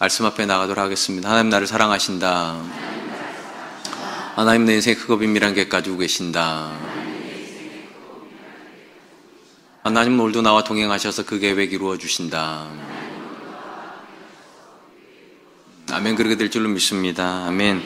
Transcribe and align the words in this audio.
말씀 0.00 0.24
앞에 0.26 0.46
나가도록 0.46 0.84
하겠습니다. 0.84 1.28
하나님 1.28 1.50
나를 1.50 1.66
사랑하신다. 1.66 2.56
하나님 4.36 4.64
내 4.64 4.74
인생에 4.74 4.94
크고 4.94 5.18
비밀한 5.18 5.54
계 5.54 5.66
가지고 5.66 5.98
계신다. 5.98 6.70
하나님 9.82 10.20
오늘도 10.20 10.42
나와 10.42 10.62
동행하셔서 10.62 11.24
그 11.24 11.40
계획 11.40 11.72
이루어 11.72 11.98
주신다. 11.98 12.68
아멘 15.90 16.14
그렇게 16.14 16.36
될 16.36 16.52
줄로 16.52 16.68
믿습니다. 16.68 17.46
아멘. 17.46 17.82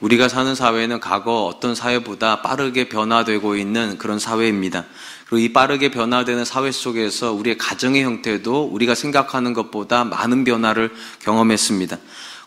우리가 0.00 0.28
사는 0.28 0.54
사회는 0.54 1.00
과거 1.00 1.46
어떤 1.46 1.74
사회보다 1.74 2.42
빠르게 2.42 2.90
변화되고 2.90 3.56
있는 3.56 3.96
그런 3.96 4.18
사회입니다. 4.18 4.84
그리고 5.34 5.46
이 5.46 5.52
빠르게 5.52 5.88
변화되는 5.90 6.44
사회 6.44 6.70
속에서 6.70 7.32
우리의 7.32 7.58
가정의 7.58 8.04
형태도 8.04 8.66
우리가 8.66 8.94
생각하는 8.94 9.52
것보다 9.52 10.04
많은 10.04 10.44
변화를 10.44 10.92
경험했습니다. 11.22 11.98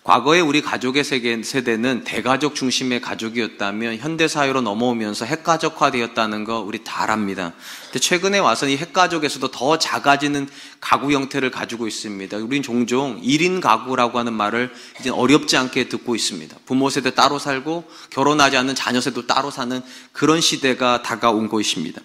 과거에 0.05 0.39
우리 0.39 0.61
가족의 0.61 1.03
세계, 1.03 1.43
세대는 1.43 2.05
대가족 2.05 2.55
중심의 2.55 3.01
가족이었다면 3.01 3.97
현대사회로 3.97 4.61
넘어오면서 4.61 5.25
핵가족화되었다는 5.25 6.45
거 6.45 6.61
우리 6.61 6.81
다 6.85 7.11
압니다. 7.11 7.51
근데 7.87 7.99
최근에 7.99 8.39
와서 8.39 8.69
이 8.69 8.77
핵가족에서도 8.77 9.51
더 9.51 9.77
작아지는 9.77 10.47
가구 10.79 11.11
형태를 11.11 11.51
가지고 11.51 11.89
있습니다. 11.89 12.37
우린 12.37 12.63
종종 12.63 13.21
1인 13.21 13.59
가구라고 13.59 14.17
하는 14.17 14.31
말을 14.31 14.71
이제 15.01 15.09
어렵지 15.09 15.57
않게 15.57 15.89
듣고 15.89 16.15
있습니다. 16.15 16.55
부모 16.65 16.89
세대 16.89 17.13
따로 17.13 17.37
살고 17.37 17.83
결혼하지 18.11 18.55
않는 18.55 18.75
자녀 18.75 19.01
세대도 19.01 19.27
따로 19.27 19.51
사는 19.51 19.81
그런 20.13 20.39
시대가 20.39 21.01
다가온 21.01 21.49
것입니다. 21.49 22.01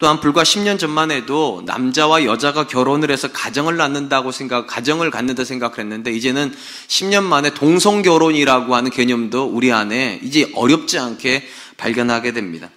또한 0.00 0.18
불과 0.18 0.42
10년 0.42 0.78
전만 0.78 1.10
해도 1.10 1.62
남자와 1.66 2.24
여자가 2.24 2.66
결혼을 2.66 3.10
해서 3.10 3.28
가정을 3.28 3.76
낳는다고 3.76 4.32
생각, 4.32 4.66
가정을 4.66 5.10
갖는다 5.10 5.44
생각했는데 5.44 6.10
이제는 6.10 6.54
10년 6.88 7.22
만에 7.22 7.52
동성 7.52 8.00
결혼이라고 8.00 8.74
하는 8.74 8.90
개념도 8.90 9.44
우리 9.44 9.70
안에 9.70 10.20
이제 10.22 10.50
어렵지 10.54 10.98
않게 10.98 11.46
발견하게 11.76 12.32
됩니다. 12.32 12.70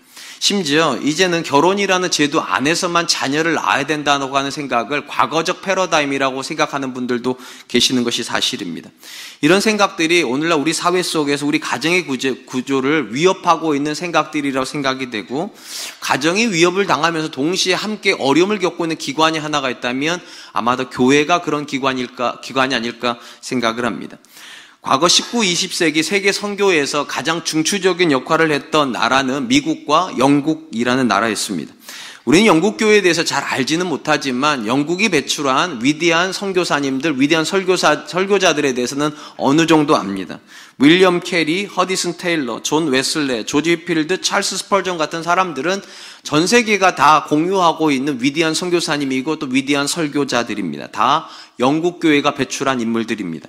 심지어 0.44 0.98
이제는 0.98 1.42
결혼이라는 1.44 2.12
제도 2.12 2.42
안에서만 2.42 3.08
자녀를 3.08 3.54
낳아야 3.54 3.86
된다고 3.86 4.36
하는 4.36 4.52
생각을 4.52 5.08
과거적 5.08 5.62
패러다임이라고 5.62 6.44
생각하는 6.44 6.94
분들도 6.94 7.40
계시는 7.70 8.04
것이 8.04 8.26
사실입니다. 8.26 8.90
이런 9.40 9.62
생각들이 9.62 10.22
오늘날 10.22 10.60
우리 10.60 10.74
사회 10.74 11.02
속에서 11.02 11.46
우리 11.46 11.62
가정의 11.62 12.06
구조 12.06 12.82
를 12.82 13.16
위협하고 13.16 13.74
있는 13.74 13.96
생각들이라고 13.96 14.66
생각이 14.66 15.12
되고 15.12 15.56
가정이 16.02 16.48
위협을 16.48 16.88
당하면서 16.88 17.32
동시에 17.32 17.74
함께 17.74 18.12
어려움을 18.12 18.60
겪고 18.60 18.84
있는 18.84 18.98
기관이 18.98 19.40
하나가 19.40 19.70
있다면 19.70 20.20
아마도 20.52 20.90
교회가 20.90 21.42
그런 21.42 21.66
기관일까 21.66 22.42
기관이 22.42 22.76
아닐까 22.76 23.18
생각을 23.40 23.86
합니다. 23.86 24.18
과거 24.84 25.08
19, 25.08 25.40
20세기 25.40 26.04
세계 26.04 26.34
선교에서 26.34 27.08
가장 27.08 27.46
중추적인 27.46 28.12
역할을 28.12 28.52
했던 28.52 28.92
나라는 28.92 29.48
미국과 29.48 30.16
영국이라는 30.18 31.08
나라였습니다. 31.08 31.74
우리는 32.26 32.46
영국 32.46 32.76
교회에 32.76 33.02
대해서 33.02 33.24
잘 33.24 33.44
알지는 33.44 33.88
못하지만 33.88 34.68
영국이 34.68 35.08
배출한 35.08 35.80
위대한 35.82 36.34
선교사님들, 36.34 37.20
위대한 37.20 37.46
설교사, 37.46 38.08
설교자들에 38.08 38.74
대해서는 38.74 39.12
어느 39.38 39.68
정도 39.68 39.96
압니다. 39.96 40.40
윌리엄 40.78 41.22
캐리, 41.22 41.64
허드슨 41.64 42.18
테일러, 42.18 42.62
존 42.62 42.90
웨슬레, 42.90 43.46
조지 43.46 43.86
휫필드, 43.86 44.20
찰스 44.20 44.58
스펄전 44.58 44.98
같은 44.98 45.24
사람들은 45.24 45.82
전 46.24 46.46
세계가 46.46 46.96
다 46.96 47.26
공유하고 47.30 47.92
있는 47.92 48.22
위대한 48.22 48.54
선교사님이고 48.54 49.40
또 49.40 49.48
위대한 49.48 49.88
설교자들입니다. 49.88 50.88
다 50.88 51.30
영국 51.60 52.02
교회가 52.02 52.36
배출한 52.36 52.82
인물들입니다. 52.82 53.48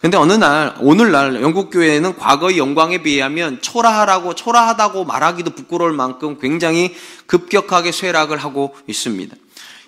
근데 0.00 0.18
어느 0.18 0.34
날, 0.34 0.74
오늘날 0.80 1.40
영국 1.40 1.70
교회는 1.70 2.16
과거의 2.16 2.58
영광에 2.58 3.02
비하면 3.02 3.62
초라하라고, 3.62 4.34
초라하다고 4.34 5.04
말하기도 5.04 5.52
부끄러울 5.52 5.92
만큼 5.92 6.38
굉장히 6.38 6.94
급격하게 7.26 7.92
쇠락을 7.92 8.36
하고 8.36 8.74
있습니다. 8.86 9.34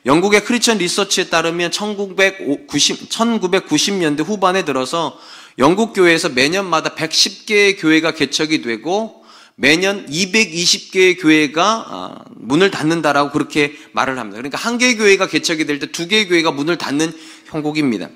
영국의 0.06 0.44
크리스천 0.44 0.78
리서치에 0.78 1.24
따르면 1.24 1.70
1990, 1.70 3.10
1990년대 3.10 4.24
후반에 4.24 4.64
들어서 4.64 5.18
영국 5.58 5.92
교회에서 5.92 6.30
매년마다 6.30 6.94
110개의 6.94 7.76
교회가 7.78 8.12
개척이 8.12 8.62
되고 8.62 9.17
매년 9.60 10.06
220개의 10.06 11.20
교회가 11.20 11.84
아, 11.88 12.24
문을 12.36 12.70
닫는다라고 12.70 13.32
그렇게 13.32 13.74
말을 13.90 14.16
합니다. 14.16 14.36
그러니까 14.36 14.56
한 14.56 14.78
개의 14.78 14.96
교회가 14.96 15.26
개척이 15.26 15.66
될 15.66 15.80
때 15.80 15.90
두 15.90 16.06
개의 16.06 16.28
교회가 16.28 16.52
문을 16.52 16.78
닫는 16.78 17.12
형국입니다. 17.46 18.08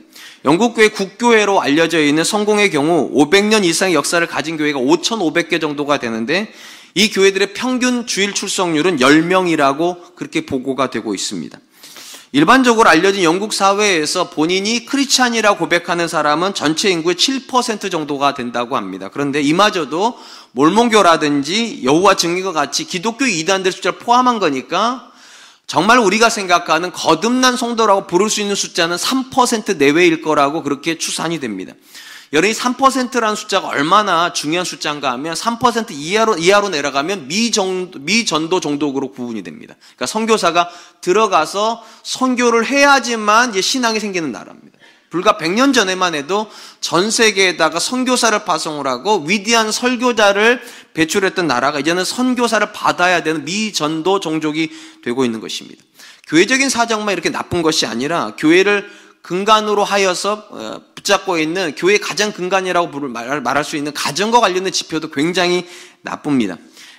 영국교회 0.44 0.88
국교회로 0.90 1.60
알려져 1.60 2.00
있는 2.00 2.22
성공의 2.22 2.70
경우 2.70 3.10
500년 3.12 3.64
이상의 3.64 3.94
역사를 3.94 4.24
가진 4.28 4.56
교회가 4.56 4.78
5,500개 4.78 5.60
정도가 5.60 5.98
되는데 5.98 6.52
이 6.94 7.10
교회들의 7.10 7.54
평균 7.54 8.06
주일 8.06 8.34
출석률은 8.34 8.98
10명이라고 8.98 10.14
그렇게 10.14 10.46
보고가 10.46 10.90
되고 10.90 11.12
있습니다. 11.12 11.58
일반적으로 12.34 12.88
알려진 12.88 13.24
영국 13.24 13.52
사회에서 13.52 14.30
본인이 14.30 14.86
크리스찬이라 14.86 15.58
고백하는 15.58 16.08
사람은 16.08 16.54
전체 16.54 16.88
인구의 16.88 17.16
7% 17.16 17.90
정도가 17.90 18.32
된다고 18.32 18.74
합니다. 18.74 19.10
그런데 19.12 19.42
이마저도 19.42 20.18
몰몬교라든지 20.52 21.82
여호와 21.84 22.14
증인과 22.16 22.52
같이 22.52 22.86
기독교 22.86 23.26
이단들 23.26 23.70
숫자를 23.70 23.98
포함한 23.98 24.38
거니까 24.38 25.12
정말 25.66 25.98
우리가 25.98 26.30
생각하는 26.30 26.90
거듭난 26.92 27.58
성도라고 27.58 28.06
부를 28.06 28.30
수 28.30 28.40
있는 28.40 28.54
숫자는 28.54 28.96
3% 28.96 29.76
내외일 29.76 30.22
거라고 30.22 30.62
그렇게 30.62 30.96
추산이 30.96 31.38
됩니다. 31.38 31.74
여러분이 32.32 32.54
3%라는 32.54 33.36
숫자가 33.36 33.68
얼마나 33.68 34.32
중요한 34.32 34.64
숫자인가 34.64 35.12
하면 35.12 35.34
3% 35.34 35.90
이하로, 35.90 36.38
이하로 36.38 36.70
내려가면 36.70 37.28
미정, 37.28 37.90
미전도 37.94 38.60
정도로 38.60 39.12
구분이 39.12 39.42
됩니다. 39.42 39.74
그러니까 39.80 40.06
선교사가 40.06 40.70
들어가서 41.02 41.84
선교를 42.02 42.64
해야지만 42.64 43.60
신앙이 43.60 44.00
생기는 44.00 44.32
나라입니다. 44.32 44.78
불과 45.10 45.36
100년 45.36 45.74
전에만 45.74 46.14
해도 46.14 46.50
전 46.80 47.10
세계에다가 47.10 47.78
선교사를 47.78 48.46
파송을 48.46 48.86
하고 48.86 49.24
위대한 49.26 49.70
설교자를 49.70 50.62
배출했던 50.94 51.46
나라가 51.46 51.80
이제는 51.80 52.02
선교사를 52.02 52.72
받아야 52.72 53.22
되는 53.22 53.44
미전도 53.44 54.20
종족이 54.20 54.70
되고 55.04 55.26
있는 55.26 55.40
것입니다. 55.40 55.84
교회적인 56.28 56.70
사정만 56.70 57.12
이렇게 57.12 57.28
나쁜 57.28 57.60
것이 57.60 57.84
아니라 57.84 58.32
교회를 58.38 58.88
근간으로 59.22 59.84
하여서 59.84 60.46
어, 60.50 60.80
붙잡고 60.94 61.38
있는 61.38 61.74
교회 61.76 61.98
가장 61.98 62.32
근간이라고 62.32 62.98
말할 63.08 63.64
수 63.64 63.76
있는 63.76 63.92
가정과 63.92 64.40
관련된 64.40 64.72
지표도 64.72 65.10
굉장히 65.10 65.66
나쁩니다. 66.02 66.58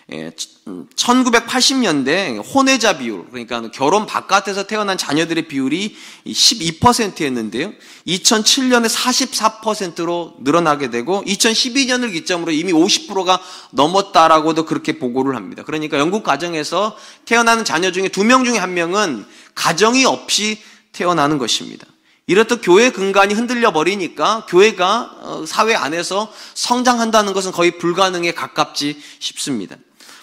1980년대 0.09 2.07
예, 2.07 2.37
혼외자 2.37 2.97
비율, 2.97 3.25
그러니까 3.29 3.61
결혼 3.71 4.05
바깥에서 4.05 4.67
태어난 4.67 4.97
자녀들의 4.97 5.47
비율이 5.47 5.95
12%였는데요. 6.27 7.71
2007년에 8.07 8.89
44%로 8.89 10.35
늘어나게 10.41 10.89
되고 10.89 11.23
2012년을 11.23 12.11
기점으로 12.11 12.51
이미 12.51 12.73
50%가 12.73 13.39
넘었다라고도 13.71 14.65
그렇게 14.65 14.99
보고를 14.99 15.35
합니다. 15.35 15.63
그러니까 15.63 15.97
영국 15.97 16.23
가정에서 16.23 16.97
태어나는 17.25 17.63
자녀 17.65 17.91
중에 17.91 18.09
두 18.09 18.23
명 18.23 18.43
중에 18.43 18.57
한 18.57 18.73
명은 18.73 19.25
가정이 19.55 20.05
없이 20.05 20.61
태어나는 20.91 21.37
것입니다. 21.37 21.87
이렇듯 22.25 22.61
교회 22.63 22.89
근간이 22.89 23.33
흔들려 23.33 23.73
버리니까 23.73 24.45
교회가 24.47 25.17
어, 25.21 25.45
사회 25.45 25.75
안에서 25.75 26.31
성장한다는 26.53 27.33
것은 27.33 27.51
거의 27.51 27.77
불가능에 27.77 28.33
가깝지 28.33 29.01
싶습니다. 29.19 29.75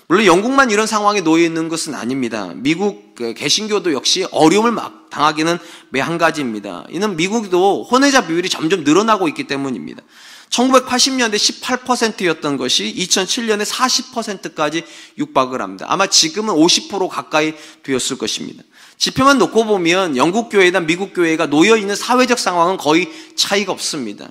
물론 0.06 0.26
영국만 0.26 0.70
이런 0.72 0.88
상황에 0.88 1.20
놓여 1.20 1.44
있는 1.44 1.68
것은 1.68 1.94
아닙니다. 1.94 2.52
미국 2.56 3.14
그 3.14 3.32
개신교도 3.34 3.92
역시 3.92 4.26
어려움을 4.32 4.72
막 4.72 5.08
당하기는 5.10 5.58
매 5.90 6.00
한 6.00 6.18
가지입니다. 6.18 6.84
이는 6.90 7.16
미국도 7.16 7.84
혼외자 7.84 8.26
비율이 8.26 8.48
점점 8.48 8.82
늘어나고 8.82 9.28
있기 9.28 9.44
때문입니다. 9.44 10.02
1980년대 10.48 11.36
18%였던 11.36 12.56
것이 12.56 12.92
2007년에 12.96 13.64
40%까지 13.64 14.84
육박을 15.18 15.62
합니다. 15.62 15.86
아마 15.88 16.08
지금은 16.08 16.54
50% 16.54 17.08
가까이 17.08 17.54
되었을 17.84 18.18
것입니다. 18.18 18.64
지표만 19.00 19.38
놓고 19.38 19.64
보면 19.64 20.18
영국 20.18 20.50
교회나 20.50 20.80
미국 20.80 21.14
교회가 21.14 21.46
놓여 21.46 21.78
있는 21.78 21.96
사회적 21.96 22.38
상황은 22.38 22.76
거의 22.76 23.10
차이가 23.34 23.72
없습니다. 23.72 24.28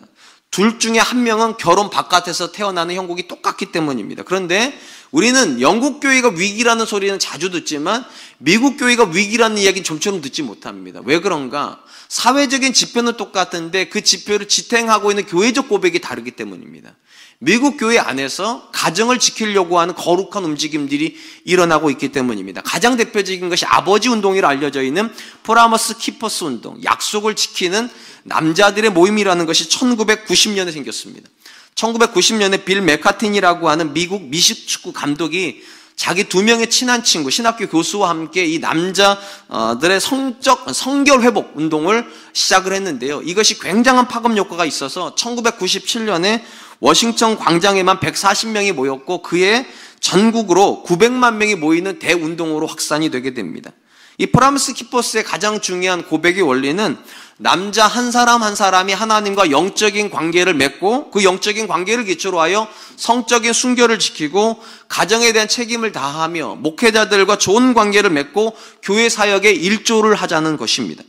둘 0.52 0.78
중에 0.78 1.00
한 1.00 1.24
명은 1.24 1.58
결혼 1.58 1.90
바깥에서 1.90 2.52
태어나는 2.52 2.94
형국이 2.94 3.28
똑같기 3.28 3.72
때문입니다. 3.72 4.22
그런데 4.24 4.80
우리는 5.10 5.60
영국 5.60 6.00
교회가 6.00 6.30
위기라는 6.30 6.86
소리는 6.86 7.18
자주 7.18 7.50
듣지만 7.50 8.06
미국 8.38 8.78
교회가 8.78 9.06
위기라는 9.06 9.58
이야기는 9.58 9.84
좀처럼 9.84 10.22
듣지 10.22 10.44
못합니다. 10.44 11.02
왜 11.04 11.20
그런가? 11.20 11.84
사회적인 12.08 12.74
지표는 12.74 13.18
똑같은데 13.18 13.90
그 13.90 14.04
지표를 14.04 14.48
지탱하고 14.48 15.10
있는 15.12 15.26
교회적 15.26 15.68
고백이 15.68 16.00
다르기 16.00 16.32
때문입니다. 16.32 16.96
미국 17.42 17.78
교회 17.78 17.98
안에서 17.98 18.68
가정을 18.74 19.18
지키려고 19.18 19.80
하는 19.80 19.96
거룩한 19.96 20.44
움직임들이 20.44 21.16
일어나고 21.46 21.90
있기 21.92 22.10
때문입니다. 22.10 22.62
가장 22.66 22.98
대표적인 22.98 23.48
것이 23.48 23.66
아버지 23.66 24.10
운동이라 24.10 24.46
알려져 24.50 24.84
있는 24.84 25.10
Promise 25.44 26.00
Keepers 26.00 26.44
운동, 26.44 26.84
약속을 26.84 27.38
지키는 27.38 27.90
남자들의 28.24 28.92
모임이라는 28.92 29.46
것이 29.46 29.70
1990년에 29.70 30.74
생겼습니다. 30.74 31.30
1990년에 31.76 32.66
빌 32.66 32.82
매카트니라고 32.82 33.70
하는 33.70 33.94
미국 33.94 34.24
미식 34.24 34.68
축구 34.68 34.92
감독이 34.92 35.64
자기 35.96 36.26
두 36.26 36.44
명의 36.44 36.70
친한 36.70 37.04
친구, 37.04 37.32
신학교 37.32 37.68
교수와 37.68 38.10
함께 38.10 38.46
이 38.46 38.60
남자들의 38.60 40.00
성적, 40.02 40.74
성결 40.74 41.22
회복 41.24 41.54
운동을 41.56 42.06
시작을 42.34 42.74
했는데요. 42.74 43.22
이것이 43.22 43.60
굉장한 43.60 44.10
파급 44.10 44.36
효과가 44.38 44.66
있어서 44.66 45.16
1997년에 45.16 46.42
워싱턴 46.80 47.38
광장에만 47.38 48.00
140명이 48.00 48.74
모였고 48.74 49.22
그의 49.22 49.66
전국으로 50.00 50.84
900만 50.88 51.36
명이 51.36 51.56
모이는 51.56 52.00
대운동으로 52.00 52.68
확산이 52.68 53.10
되게 53.10 53.34
됩니다. 53.34 53.72
이 54.18 54.26
Promise 54.26 54.74
Keepers의 54.74 55.24
가장 55.24 55.62
중요한 55.62 56.04
고백의 56.04 56.42
원리는 56.42 56.98
남자 57.38 57.88
한 57.88 58.12
사람 58.12 58.44
한 58.44 58.54
사람이 58.54 58.92
하나님과 58.92 59.50
영적인 59.50 60.10
관계를 60.10 60.54
맺고 60.56 61.10
그 61.12 61.24
영적인 61.24 61.70
관계를 61.70 62.04
기초로 62.04 62.42
하여 62.42 62.68
성적인 62.98 63.54
순결을 63.54 63.98
지키고 63.98 64.62
가정에 64.90 65.32
대한 65.32 65.48
책임을 65.48 65.94
다하며 65.94 66.56
목회자들과 66.56 67.38
좋은 67.38 67.74
관계를 67.74 68.10
맺고 68.10 68.58
교회 68.84 69.08
사역에 69.08 69.52
일조를 69.52 70.16
하자는 70.16 70.58
것입니다. 70.58 71.02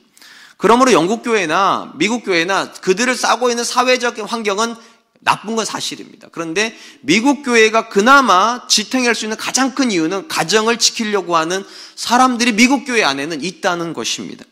그러므로 0.57 0.93
영국 0.93 1.25
교회나 1.25 1.93
미국 1.97 2.25
교회나 2.25 2.71
그들을 2.75 3.13
싸고 3.17 3.51
있는 3.51 3.65
사회적 3.65 4.19
환경은 4.31 4.77
나쁜 5.21 5.55
건 5.55 5.65
사실입니다. 5.65 6.29
그런데 6.33 6.77
미국 7.03 7.43
교회가 7.43 7.89
그나마 7.89 8.67
지탱할 8.69 9.15
수 9.15 9.27
있는 9.27 9.37
가장 9.37 9.75
큰 9.75 9.91
이유는 9.91 10.29
가정을 10.29 10.79
지키려고 10.79 11.37
하는 11.37 11.65
사람들이 11.95 12.53
미국 12.53 12.85
교회 12.85 13.05
안에는 13.05 13.43
있다는 13.43 13.93
것입니다. 13.93 14.45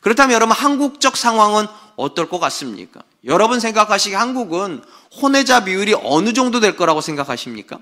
그렇다면 0.00 0.34
여러분 0.34 0.54
한국적 0.54 1.16
상황은 1.16 1.66
어떨 1.96 2.28
것 2.28 2.38
같습니까? 2.38 3.02
여러분 3.24 3.60
생각하시기에 3.60 4.16
한국은 4.16 4.82
혼외자 5.20 5.64
비율이 5.64 5.94
어느 6.02 6.32
정도 6.32 6.60
될 6.60 6.76
거라고 6.76 7.00
생각하십니까? 7.00 7.78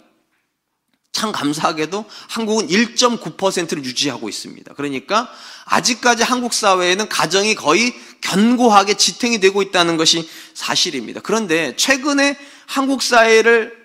참 1.13 1.33
감사하게도 1.33 2.05
한국은 2.29 2.69
1.9%를 2.69 3.85
유지하고 3.85 4.29
있습니다. 4.29 4.75
그러니까 4.75 5.29
아직까지 5.65 6.23
한국 6.23 6.55
사회에는 6.55 7.09
가정이 7.09 7.55
거의 7.55 7.95
견고하게 8.21 8.95
지탱이 8.95 9.41
되고 9.41 9.63
있다는 9.63 9.97
것이 9.97 10.29
사실입니다. 10.55 11.21
그런데 11.23 11.75
최근에 11.77 12.37
한국 12.67 13.03
사회를 13.03 13.77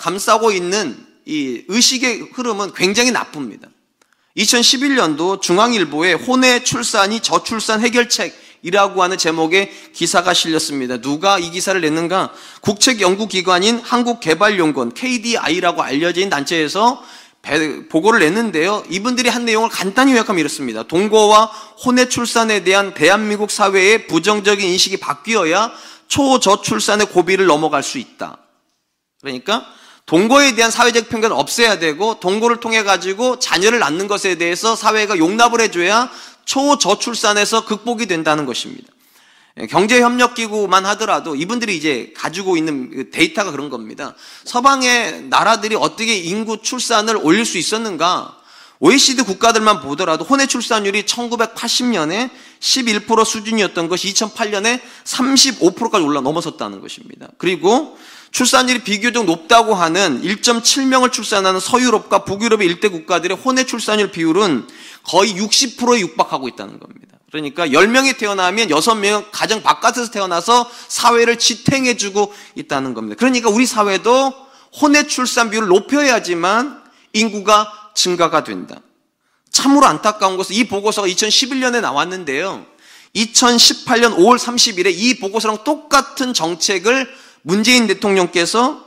감싸고 0.00 0.52
있는 0.52 1.06
이 1.24 1.64
의식의 1.68 2.30
흐름은 2.34 2.74
굉장히 2.74 3.10
나쁩니다. 3.10 3.68
2011년도 4.36 5.40
중앙일보에 5.40 6.14
혼외 6.14 6.64
출산이 6.64 7.20
저출산 7.20 7.80
해결책 7.80 8.34
이라고 8.62 9.02
하는 9.02 9.18
제목의 9.18 9.70
기사가 9.92 10.32
실렸습니다. 10.34 10.98
누가 10.98 11.38
이 11.38 11.50
기사를 11.50 11.78
냈는가? 11.80 12.32
국책연구기관인 12.60 13.80
한국개발연구원 13.80 14.94
KDI라고 14.94 15.82
알려진 15.82 16.30
단체에서 16.30 17.02
보고를 17.90 18.20
냈는데요. 18.20 18.84
이분들이 18.88 19.28
한 19.28 19.44
내용을 19.44 19.68
간단히 19.68 20.12
요약하면 20.12 20.38
이렇습니다. 20.38 20.84
동거와 20.84 21.46
혼외 21.84 22.08
출산에 22.08 22.62
대한 22.62 22.94
대한민국 22.94 23.50
사회의 23.50 24.06
부정적인 24.06 24.64
인식이 24.66 24.98
바뀌어야 24.98 25.72
초저출산의 26.06 27.06
고비를 27.06 27.46
넘어갈 27.46 27.82
수 27.82 27.98
있다. 27.98 28.38
그러니까 29.20 29.66
동거에 30.06 30.54
대한 30.54 30.70
사회적 30.70 31.08
편견을 31.08 31.34
없애야 31.36 31.78
되고 31.78 32.20
동거를 32.20 32.60
통해 32.60 32.82
가지고 32.82 33.38
자녀를 33.38 33.78
낳는 33.78 34.08
것에 34.08 34.36
대해서 34.36 34.76
사회가 34.76 35.18
용납을 35.18 35.60
해줘야 35.60 36.10
초저출산에서 36.44 37.64
극복이 37.64 38.06
된다는 38.06 38.46
것입니다. 38.46 38.92
예, 39.58 39.66
경제협력기구만 39.66 40.86
하더라도 40.86 41.36
이분들이 41.36 41.76
이제 41.76 42.12
가지고 42.16 42.56
있는 42.56 42.90
그 42.90 43.10
데이터가 43.10 43.50
그런 43.50 43.68
겁니다. 43.68 44.14
서방의 44.44 45.24
나라들이 45.24 45.74
어떻게 45.74 46.16
인구 46.16 46.62
출산을 46.62 47.16
올릴 47.16 47.44
수 47.44 47.58
있었는가? 47.58 48.38
OECD 48.80 49.22
국가들만 49.22 49.80
보더라도 49.80 50.24
혼외 50.24 50.46
출산율이 50.46 51.04
1980년에 51.04 52.30
11% 52.58 53.24
수준이었던 53.24 53.88
것이 53.88 54.12
2008년에 54.12 54.80
35%까지 55.04 56.04
올라 56.04 56.20
넘어섰다는 56.20 56.80
것입니다. 56.80 57.28
그리고 57.38 57.96
출산율이 58.32 58.82
비교적 58.82 59.26
높다고 59.26 59.74
하는 59.74 60.22
1.7명을 60.22 61.12
출산하는 61.12 61.60
서유럽과 61.60 62.24
북유럽의 62.24 62.66
일대 62.66 62.88
국가들의 62.88 63.36
혼외 63.36 63.64
출산율 63.64 64.10
비율은 64.10 64.66
거의 65.04 65.34
60%에 65.34 66.00
육박하고 66.00 66.48
있다는 66.48 66.80
겁니다. 66.80 67.18
그러니까 67.30 67.66
10명이 67.66 68.18
태어나면 68.18 68.68
6명은 68.68 69.26
가정 69.32 69.62
바깥에서 69.62 70.10
태어나서 70.10 70.70
사회를 70.88 71.38
지탱해주고 71.38 72.32
있다는 72.56 72.94
겁니다. 72.94 73.16
그러니까 73.18 73.50
우리 73.50 73.66
사회도 73.66 74.32
혼외 74.80 75.06
출산 75.06 75.50
비율을 75.50 75.68
높여야지만 75.68 76.82
인구가 77.12 77.70
증가가 77.94 78.44
된다. 78.44 78.80
참으로 79.50 79.84
안타까운 79.86 80.38
것은 80.38 80.54
이 80.56 80.64
보고서가 80.64 81.06
2011년에 81.06 81.82
나왔는데요. 81.82 82.64
2018년 83.14 84.16
5월 84.16 84.38
30일에 84.38 84.90
이 84.94 85.18
보고서랑 85.18 85.64
똑같은 85.64 86.32
정책을 86.32 87.21
문재인 87.42 87.86
대통령께서 87.86 88.84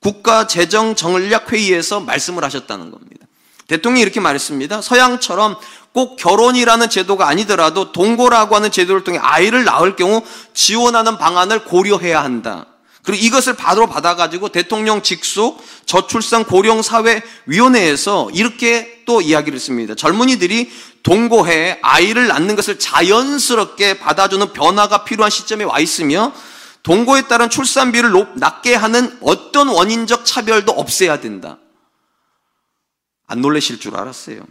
국가 0.00 0.46
재정 0.46 0.94
정략 0.94 1.52
회의에서 1.52 2.00
말씀을 2.00 2.42
하셨다는 2.44 2.90
겁니다. 2.90 3.26
대통령이 3.68 4.02
이렇게 4.02 4.18
말했습니다. 4.18 4.82
서양처럼 4.82 5.56
꼭 5.92 6.16
결혼이라는 6.16 6.88
제도가 6.88 7.28
아니더라도 7.28 7.92
동거라고 7.92 8.56
하는 8.56 8.70
제도를 8.70 9.04
통해 9.04 9.18
아이를 9.20 9.64
낳을 9.64 9.96
경우 9.96 10.22
지원하는 10.54 11.18
방안을 11.18 11.64
고려해야 11.64 12.22
한다. 12.22 12.66
그리고 13.02 13.24
이것을 13.24 13.54
바로 13.54 13.86
받아가지고 13.86 14.50
대통령 14.50 15.02
직속 15.02 15.64
저출산 15.86 16.44
고령사회위원회에서 16.44 18.30
이렇게 18.32 19.02
또 19.06 19.20
이야기를 19.20 19.56
했습니다. 19.56 19.94
젊은이들이 19.94 20.70
동거해 21.02 21.78
아이를 21.82 22.28
낳는 22.28 22.56
것을 22.56 22.78
자연스럽게 22.78 23.98
받아주는 23.98 24.52
변화가 24.52 25.04
필요한 25.04 25.30
시점에 25.30 25.64
와 25.64 25.80
있으며 25.80 26.32
동거에 26.82 27.22
따른 27.22 27.50
출산비를 27.50 28.10
높, 28.10 28.38
낮게 28.38 28.74
하는 28.74 29.18
어떤 29.22 29.68
원인적 29.68 30.24
차별도 30.24 30.72
없애야 30.72 31.20
된다. 31.20 31.58
안 33.26 33.40
놀라실 33.40 33.78
줄 33.78 33.96
알았어요. 33.96 34.44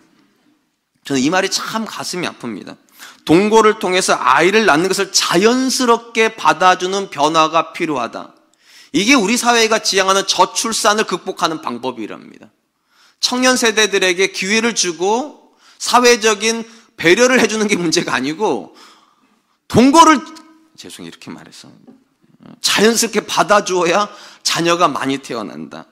저는 1.06 1.22
이 1.22 1.30
말이 1.30 1.50
참 1.50 1.86
가슴이 1.86 2.28
아픕니다. 2.28 2.78
동거를 3.26 3.80
통해서 3.80 4.16
아이를 4.18 4.66
낳는 4.66 4.88
것을 4.88 5.12
자연스럽게 5.12 6.36
받아주는 6.36 7.10
변화가 7.10 7.74
필요하다. 7.74 8.34
이게 8.92 9.14
우리 9.14 9.38
사회가 9.38 9.80
지향하는 9.80 10.28
저출산을 10.28 11.06
극복하는 11.06 11.62
방법이랍니다. 11.62 12.50
청년 13.20 13.58
세대들에게 13.58 14.32
기회를 14.32 14.76
주고 14.76 15.54
사회적인 15.78 16.70
배려를 16.98 17.40
해주는 17.40 17.66
게 17.68 17.76
문제가 17.76 18.14
아니고 18.14 18.76
동거를 19.68 20.20
죄송해요 20.78 21.10
이렇게 21.10 21.32
말해서 21.32 21.70
자연스럽게 22.62 23.22
받아주어야 23.22 24.10
자녀가 24.44 24.88
많이 24.88 25.18
태어난다. 25.20 25.86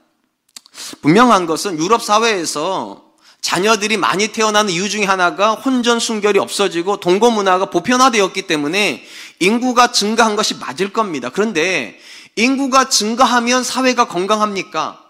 분명한 1.01 1.46
것은 1.46 1.80
유럽 1.80 2.04
사회에서 2.04 3.08
자녀들이 3.42 3.98
많이 3.98 4.30
태어나는 4.30 4.72
이유 4.72 4.89
중에 4.89 5.06
하나가 5.06 5.54
혼전 5.54 6.00
순결이 6.00 6.39
없어지고 6.39 7.00
동거 7.00 7.32
문화가 7.32 7.70
보편화되었기 7.70 8.44
때문에 8.44 9.06
인구가 9.39 9.92
증가한 9.92 10.36
것이 10.36 10.56
맞을 10.56 10.92
겁니다. 10.92 11.30
그런데 11.30 12.00
인구가 12.36 12.89
증가하면 12.89 13.63
사회가 13.63 14.08
건강합니까? 14.08 15.04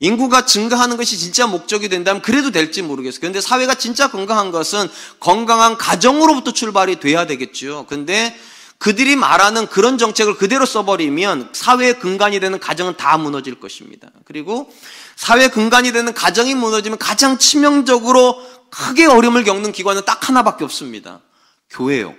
인구가 0.00 0.46
증가하는 0.46 0.96
것이 0.96 1.18
진짜 1.18 1.46
목적이 1.46 1.88
된다면 1.88 2.22
그래도 2.22 2.52
될지 2.52 2.82
모르겠어요. 2.82 3.20
그런데 3.20 3.40
사회가 3.40 3.74
진짜 3.74 4.10
건강한 4.10 4.52
것은 4.52 4.88
건강한 5.18 5.76
가정으로부터 5.76 6.52
출발이 6.52 7.00
돼야 7.00 7.26
되겠죠. 7.26 7.86
근데 7.88 8.38
그들이 8.78 9.16
말하는 9.16 9.66
그런 9.66 9.98
정책을 9.98 10.36
그대로 10.36 10.64
써버리면 10.64 11.50
사회의 11.52 11.98
근간이 11.98 12.38
되는 12.38 12.60
가정은 12.60 12.96
다 12.96 13.18
무너질 13.18 13.58
것입니다. 13.58 14.08
그리고 14.24 14.72
사회 15.16 15.48
근간이 15.48 15.90
되는 15.92 16.14
가정이 16.14 16.54
무너지면 16.54 16.98
가장 16.98 17.38
치명적으로 17.38 18.40
크게 18.70 19.06
어려움을 19.06 19.42
겪는 19.44 19.72
기관은 19.72 20.02
딱 20.04 20.28
하나밖에 20.28 20.64
없습니다. 20.64 21.20
교회요. 21.70 22.14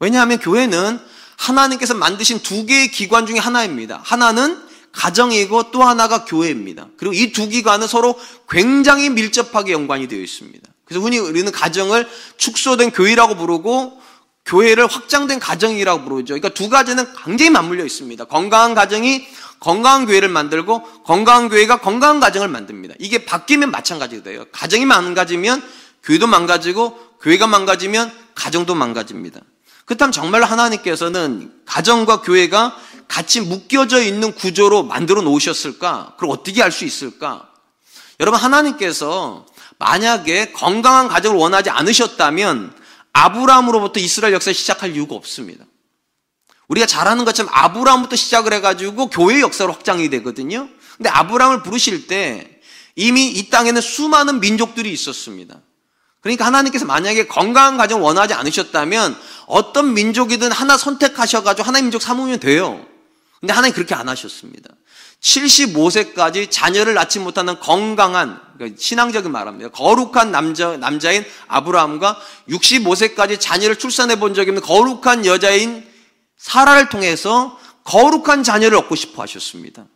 왜냐하면 0.00 0.38
교회는 0.38 0.98
하나님께서 1.36 1.94
만드신 1.94 2.40
두 2.40 2.64
개의 2.64 2.90
기관 2.90 3.26
중에 3.26 3.38
하나입니다. 3.38 4.00
하나는 4.02 4.62
가정이고 4.92 5.72
또 5.72 5.82
하나가 5.82 6.24
교회입니다. 6.24 6.88
그리고 6.96 7.12
이 7.12 7.32
두 7.32 7.48
기관은 7.48 7.86
서로 7.86 8.18
굉장히 8.48 9.10
밀접하게 9.10 9.72
연관이 9.72 10.08
되어 10.08 10.20
있습니다. 10.20 10.68
그래서 10.84 11.04
흔히 11.04 11.18
우리는 11.18 11.50
가정을 11.50 12.08
축소된 12.36 12.92
교회라고 12.92 13.34
부르고 13.36 14.00
교회를 14.44 14.86
확장된 14.86 15.40
가정이라고 15.40 16.04
부르죠. 16.04 16.34
그러니까 16.34 16.50
두 16.50 16.68
가지는 16.68 17.06
굉장히 17.24 17.50
맞물려 17.50 17.84
있습니다. 17.84 18.24
건강한 18.24 18.74
가정이 18.74 19.26
건강한 19.58 20.04
교회를 20.04 20.28
만들고 20.28 20.82
건강한 21.04 21.48
교회가 21.48 21.80
건강한 21.80 22.20
가정을 22.20 22.48
만듭니다. 22.48 22.94
이게 22.98 23.24
바뀌면 23.24 23.70
마찬가지돼요. 23.70 24.44
가정이 24.52 24.84
망가지면 24.84 25.62
교회도 26.02 26.26
망가지고 26.26 26.98
교회가 27.22 27.46
망가지면 27.46 28.12
가정도 28.34 28.74
망가집니다. 28.74 29.40
그렇다면 29.86 30.12
정말로 30.12 30.44
하나님께서는 30.44 31.52
가정과 31.64 32.20
교회가 32.20 32.76
같이 33.08 33.40
묶여져 33.40 34.02
있는 34.02 34.32
구조로 34.32 34.82
만들어 34.82 35.22
놓으셨을까? 35.22 36.14
그럼 36.18 36.30
어떻게 36.30 36.60
할수 36.60 36.84
있을까? 36.84 37.48
여러분 38.20 38.38
하나님께서 38.38 39.46
만약에 39.78 40.52
건강한 40.52 41.08
가정을 41.08 41.38
원하지 41.38 41.70
않으셨다면 41.70 42.83
아브라함으로부터 43.14 44.00
이스라엘 44.00 44.34
역사를 44.34 44.54
시작할 44.54 44.94
이유가 44.94 45.14
없습니다. 45.14 45.64
우리가 46.68 46.86
잘 46.86 47.08
아는 47.08 47.24
것처럼 47.24 47.50
아브라함부터 47.54 48.16
시작을 48.16 48.52
해가지고 48.54 49.08
교회 49.08 49.40
역사로 49.40 49.72
확장이 49.72 50.10
되거든요. 50.10 50.68
근데 50.96 51.08
아브라함을 51.08 51.62
부르실 51.62 52.06
때 52.06 52.60
이미 52.96 53.30
이 53.30 53.48
땅에는 53.50 53.80
수많은 53.80 54.40
민족들이 54.40 54.92
있었습니다. 54.92 55.60
그러니까 56.20 56.46
하나님께서 56.46 56.86
만약에 56.86 57.26
건강한 57.26 57.76
가정을 57.76 58.02
원하지 58.02 58.34
않으셨다면 58.34 59.16
어떤 59.46 59.94
민족이든 59.94 60.50
하나 60.52 60.76
선택하셔가지고 60.76 61.66
하나의 61.66 61.82
민족 61.82 62.00
삼으면 62.00 62.40
돼요. 62.40 62.84
근데 63.40 63.52
하나님 63.52 63.74
그렇게 63.74 63.94
안 63.94 64.08
하셨습니다. 64.08 64.70
75세까지 65.24 66.50
자녀를 66.50 66.94
낳지 66.94 67.18
못하는 67.18 67.58
건강한 67.58 68.40
그러니까 68.56 68.78
신앙적인 68.78 69.32
말합니다. 69.32 69.70
거룩한 69.70 70.30
남자 70.30 70.76
남자인 70.76 71.24
아브라함과 71.48 72.18
65세까지 72.50 73.40
자녀를 73.40 73.76
출산해 73.76 74.20
본 74.20 74.34
적이 74.34 74.50
없는 74.50 74.62
거룩한 74.62 75.26
여자인 75.26 75.84
사라를 76.36 76.90
통해서 76.90 77.58
거룩한 77.84 78.42
자녀를 78.42 78.76
얻고 78.78 78.94
싶어 78.94 79.22
하셨습니다. 79.22 79.86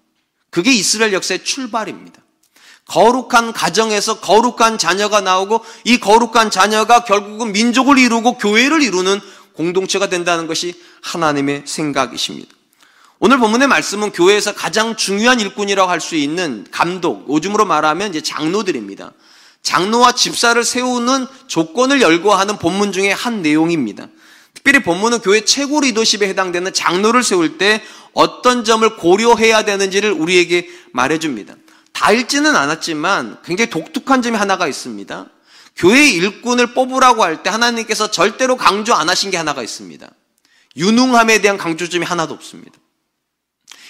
그게 0.50 0.72
이스라엘 0.72 1.12
역사의 1.12 1.44
출발입니다. 1.44 2.22
거룩한 2.86 3.52
가정에서 3.52 4.20
거룩한 4.20 4.78
자녀가 4.78 5.20
나오고 5.20 5.62
이 5.84 6.00
거룩한 6.00 6.50
자녀가 6.50 7.04
결국은 7.04 7.52
민족을 7.52 7.98
이루고 7.98 8.38
교회를 8.38 8.82
이루는 8.82 9.20
공동체가 9.52 10.08
된다는 10.08 10.46
것이 10.46 10.74
하나님의 11.02 11.64
생각이십니다. 11.66 12.57
오늘 13.20 13.38
본문의 13.38 13.66
말씀은 13.66 14.12
교회에서 14.12 14.54
가장 14.54 14.94
중요한 14.94 15.40
일꾼이라고 15.40 15.90
할 15.90 16.00
수 16.00 16.14
있는 16.14 16.64
감독, 16.70 17.28
요즘으로 17.28 17.64
말하면 17.64 18.10
이제 18.10 18.20
장로들입니다. 18.20 19.12
장로와 19.62 20.12
집사를 20.12 20.62
세우는 20.62 21.26
조건을 21.48 22.00
열거하는 22.00 22.58
본문 22.58 22.92
중에 22.92 23.10
한 23.10 23.42
내용입니다. 23.42 24.06
특별히 24.54 24.82
본문은 24.82 25.18
교회 25.20 25.44
최고 25.44 25.80
리더십에 25.80 26.28
해당되는 26.28 26.72
장로를 26.72 27.24
세울 27.24 27.58
때 27.58 27.82
어떤 28.12 28.64
점을 28.64 28.88
고려해야 28.96 29.64
되는지를 29.64 30.12
우리에게 30.12 30.68
말해줍니다. 30.92 31.54
다 31.92 32.12
읽지는 32.12 32.54
않았지만 32.54 33.38
굉장히 33.44 33.68
독특한 33.70 34.22
점이 34.22 34.36
하나가 34.36 34.68
있습니다. 34.68 35.26
교회 35.76 36.08
일꾼을 36.08 36.72
뽑으라고 36.74 37.24
할 37.24 37.42
때 37.42 37.50
하나님께서 37.50 38.10
절대로 38.12 38.56
강조 38.56 38.94
안 38.94 39.08
하신 39.08 39.32
게 39.32 39.36
하나가 39.36 39.62
있습니다. 39.62 40.08
유능함에 40.76 41.40
대한 41.40 41.58
강조점이 41.58 42.04
하나도 42.04 42.34
없습니다. 42.34 42.78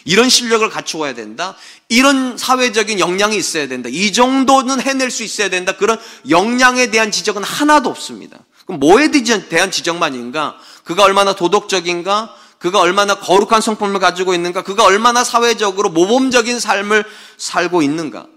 이런 0.09 0.31
실력을 0.31 0.67
갖추어야 0.71 1.12
된다. 1.12 1.55
이런 1.91 2.38
사회적인 2.38 2.99
역량이 2.99 3.37
있어야 3.37 3.69
된다. 3.69 3.91
이 3.93 4.11
정도는 4.11 4.81
해낼 4.81 5.11
수 5.11 5.23
있어야 5.23 5.50
된다. 5.50 5.73
그런 5.73 6.00
역량에 6.31 6.91
대한 6.91 7.11
지적은 7.11 7.45
하나도 7.45 7.91
없습니다. 7.91 8.38
그럼 8.65 8.81
뭐에 8.81 9.11
대한 9.11 9.71
지적만인가? 9.71 10.57
그가 10.85 11.05
얼마나 11.05 11.35
도덕적인가? 11.35 12.35
그가 12.59 12.81
얼마나 12.81 13.17
거룩한 13.17 13.61
성품을 13.61 14.00
가지고 14.00 14.33
있는가? 14.33 14.62
그가 14.62 14.85
얼마나 14.85 15.25
사회적으로 15.25 15.91
모범적인 15.91 16.59
삶을 16.59 17.05
살고 17.37 17.83
있는가? 17.83 18.29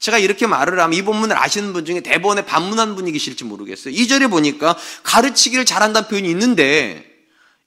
제가 0.00 0.16
이렇게 0.16 0.46
말을 0.46 0.80
하면 0.80 0.94
이 0.94 1.02
본문을 1.02 1.36
아시는 1.38 1.74
분 1.74 1.84
중에 1.84 2.00
대본에 2.00 2.46
반문한 2.46 2.96
분이 2.96 3.12
계실지 3.12 3.44
모르겠어요. 3.44 3.92
이 3.92 4.08
절에 4.08 4.28
보니까 4.28 4.76
가르치기를 5.02 5.66
잘한다는 5.66 6.08
표현이 6.08 6.30
있는데 6.30 7.04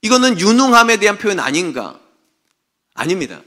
이거는 0.02 0.40
유능함에 0.40 0.96
대한 0.96 1.16
표현 1.16 1.38
아닌가? 1.38 2.00
아닙니다. 2.96 3.40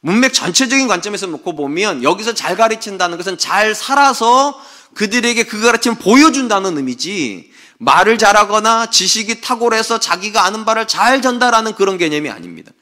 문맥 0.00 0.32
전체적인 0.32 0.88
관점에서 0.88 1.26
놓고 1.26 1.56
보면 1.56 2.02
여기서 2.02 2.34
잘 2.34 2.56
가르친다는 2.56 3.16
것은 3.16 3.38
잘 3.38 3.74
살아서 3.74 4.60
그들에게 4.94 5.44
그 5.44 5.60
가르침을 5.60 5.98
보여준다는 5.98 6.76
의미지 6.76 7.52
말을 7.78 8.18
잘하거나 8.18 8.90
지식이 8.90 9.40
탁월해서 9.40 10.00
자기가 10.00 10.44
아는 10.44 10.64
바를 10.64 10.86
잘 10.86 11.22
전달하는 11.22 11.74
그런 11.74 11.96
개념이 11.96 12.28
아닙니다. 12.28 12.72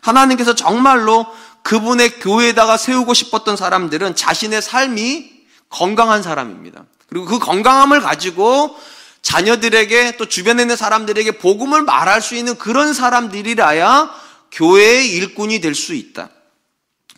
하나님께서 0.00 0.54
정말로 0.54 1.26
그분의 1.62 2.20
교회에다가 2.20 2.76
세우고 2.76 3.14
싶었던 3.14 3.56
사람들은 3.56 4.16
자신의 4.16 4.62
삶이 4.62 5.30
건강한 5.68 6.22
사람입니다. 6.22 6.84
그리고 7.08 7.26
그 7.26 7.38
건강함을 7.38 8.00
가지고 8.00 8.76
자녀들에게 9.22 10.16
또 10.16 10.26
주변에 10.26 10.62
있는 10.62 10.76
사람들에게 10.76 11.32
복음을 11.32 11.82
말할 11.82 12.22
수 12.22 12.34
있는 12.34 12.56
그런 12.56 12.94
사람들이라야 12.94 14.10
교회의 14.52 15.12
일꾼이 15.12 15.60
될 15.60 15.74
수 15.74 15.94
있다. 15.94 16.30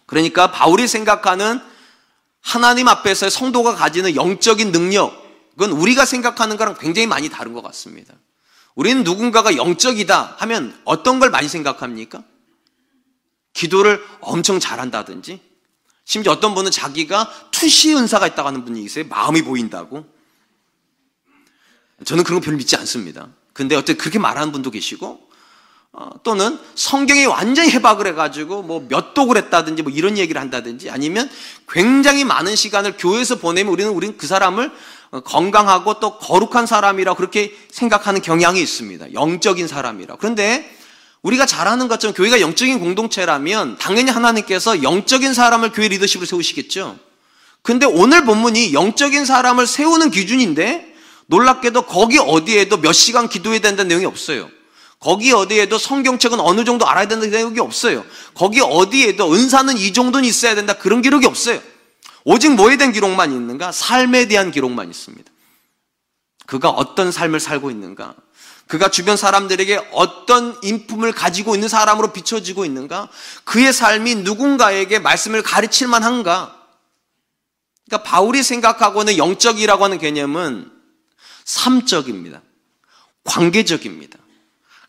그러니까 0.06 0.50
바울이 0.50 0.88
생각하는 0.88 1.60
하나님 2.40 2.88
앞에서 2.88 3.30
성도가 3.30 3.74
가지는 3.74 4.16
영적인 4.16 4.72
능력은 4.72 5.70
우리가 5.72 6.04
생각하는 6.04 6.56
거랑 6.56 6.76
굉장히 6.78 7.06
많이 7.06 7.28
다른 7.28 7.52
것 7.52 7.62
같습니다. 7.62 8.14
우리는 8.74 9.04
누군가가 9.04 9.56
영적이다 9.56 10.36
하면 10.38 10.80
어떤 10.84 11.20
걸 11.20 11.30
많이 11.30 11.48
생각합니까? 11.48 12.24
기도를 13.52 14.02
엄청 14.20 14.58
잘한다든지, 14.58 15.40
심지어 16.04 16.32
어떤 16.32 16.54
분은 16.54 16.70
자기가 16.70 17.50
투시 17.50 17.94
은사가 17.94 18.26
있다고 18.28 18.48
하는 18.48 18.64
분이 18.64 18.82
있어요. 18.82 19.04
마음이 19.06 19.42
보인다고. 19.42 20.06
저는 22.04 22.24
그런 22.24 22.40
거 22.40 22.44
별로 22.44 22.56
믿지 22.56 22.74
않습니다. 22.76 23.28
근데 23.52 23.76
어떻게 23.76 23.98
그렇게 23.98 24.18
말하는 24.18 24.52
분도 24.52 24.70
계시고, 24.70 25.06
어, 25.06 25.29
또는 26.22 26.58
성경이 26.74 27.26
완전히 27.26 27.70
해박을 27.70 28.06
해가지고 28.08 28.62
뭐 28.62 28.80
몇 28.88 29.14
독을 29.14 29.36
했다든지 29.36 29.82
뭐 29.82 29.92
이런 29.92 30.18
얘기를 30.18 30.40
한다든지 30.40 30.90
아니면 30.90 31.30
굉장히 31.68 32.24
많은 32.24 32.56
시간을 32.56 32.94
교회에서 32.98 33.36
보내면 33.36 33.72
우리는 33.72 33.90
우리는 33.90 34.16
그 34.16 34.26
사람을 34.26 34.70
어, 35.12 35.20
건강하고 35.20 36.00
또 36.00 36.18
거룩한 36.18 36.66
사람이라 36.66 37.14
그렇게 37.14 37.56
생각하는 37.70 38.22
경향이 38.22 38.60
있습니다. 38.60 39.12
영적인 39.12 39.66
사람이라. 39.66 40.16
그런데 40.16 40.76
우리가 41.22 41.46
잘 41.46 41.68
아는 41.68 41.88
것처럼 41.88 42.14
교회가 42.14 42.40
영적인 42.40 42.78
공동체라면 42.78 43.76
당연히 43.78 44.10
하나님께서 44.10 44.82
영적인 44.82 45.34
사람을 45.34 45.72
교회 45.72 45.88
리더십으로 45.88 46.26
세우시겠죠. 46.26 46.98
근데 47.62 47.86
오늘 47.86 48.24
본문이 48.24 48.72
영적인 48.72 49.24
사람을 49.24 49.66
세우는 49.66 50.10
기준인데 50.10 50.94
놀랍게도 51.26 51.82
거기 51.82 52.18
어디에도 52.18 52.78
몇 52.78 52.92
시간 52.92 53.28
기도해야 53.28 53.60
된다는 53.60 53.88
내용이 53.88 54.06
없어요. 54.06 54.48
거기 55.00 55.32
어디에도 55.32 55.78
성경책은 55.78 56.40
어느 56.40 56.64
정도 56.64 56.86
알아야 56.86 57.08
된다는 57.08 57.30
내용이 57.30 57.58
없어요. 57.58 58.04
거기 58.34 58.60
어디에도 58.60 59.32
은사는 59.32 59.76
이 59.78 59.92
정도는 59.94 60.28
있어야 60.28 60.54
된다. 60.54 60.74
그런 60.74 61.00
기록이 61.00 61.26
없어요. 61.26 61.60
오직 62.24 62.54
뭐에 62.54 62.76
대한 62.76 62.92
기록만 62.92 63.32
있는가? 63.32 63.72
삶에 63.72 64.28
대한 64.28 64.50
기록만 64.50 64.90
있습니다. 64.90 65.30
그가 66.46 66.68
어떤 66.68 67.10
삶을 67.10 67.40
살고 67.40 67.70
있는가? 67.70 68.14
그가 68.66 68.90
주변 68.90 69.16
사람들에게 69.16 69.88
어떤 69.92 70.56
인품을 70.62 71.12
가지고 71.12 71.54
있는 71.54 71.68
사람으로 71.68 72.12
비춰지고 72.12 72.66
있는가? 72.66 73.08
그의 73.44 73.72
삶이 73.72 74.16
누군가에게 74.16 74.98
말씀을 74.98 75.42
가르칠 75.42 75.88
만한가? 75.88 76.56
그러니까 77.86 78.08
바울이 78.08 78.42
생각하고는 78.42 79.16
영적이라고 79.16 79.82
하는 79.82 79.98
개념은 79.98 80.70
삶적입니다. 81.44 82.42
관계적입니다. 83.24 84.19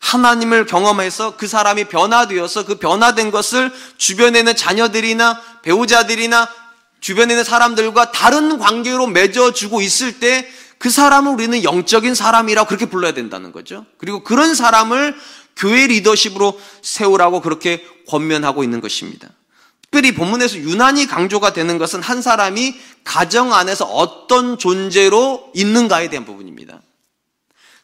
하나님을 0.02 0.66
경험해서 0.66 1.36
그 1.36 1.46
사람이 1.46 1.84
변화되어서 1.84 2.66
그 2.66 2.74
변화된 2.76 3.30
것을 3.30 3.72
주변에 3.96 4.40
있는 4.40 4.54
자녀들이나 4.54 5.40
배우자들이나 5.62 6.48
주변에 7.00 7.32
있는 7.32 7.44
사람들과 7.44 8.12
다른 8.12 8.58
관계로 8.58 9.06
맺어주고 9.06 9.80
있을 9.80 10.20
때 10.20 10.62
그 10.82 10.90
사람을 10.90 11.34
우리는 11.34 11.62
영적인 11.62 12.16
사람이라고 12.16 12.66
그렇게 12.66 12.86
불러야 12.86 13.14
된다는 13.14 13.52
거죠. 13.52 13.86
그리고 13.98 14.24
그런 14.24 14.56
사람을 14.56 15.14
교회 15.54 15.86
리더십으로 15.86 16.60
세우라고 16.82 17.40
그렇게 17.40 17.86
권면하고 18.08 18.64
있는 18.64 18.80
것입니다. 18.80 19.28
특별히 19.82 20.12
본문에서 20.12 20.56
유난히 20.56 21.06
강조가 21.06 21.52
되는 21.52 21.78
것은 21.78 22.02
한 22.02 22.20
사람이 22.20 22.74
가정 23.04 23.54
안에서 23.54 23.84
어떤 23.84 24.58
존재로 24.58 25.52
있는가에 25.54 26.10
대한 26.10 26.24
부분입니다. 26.24 26.80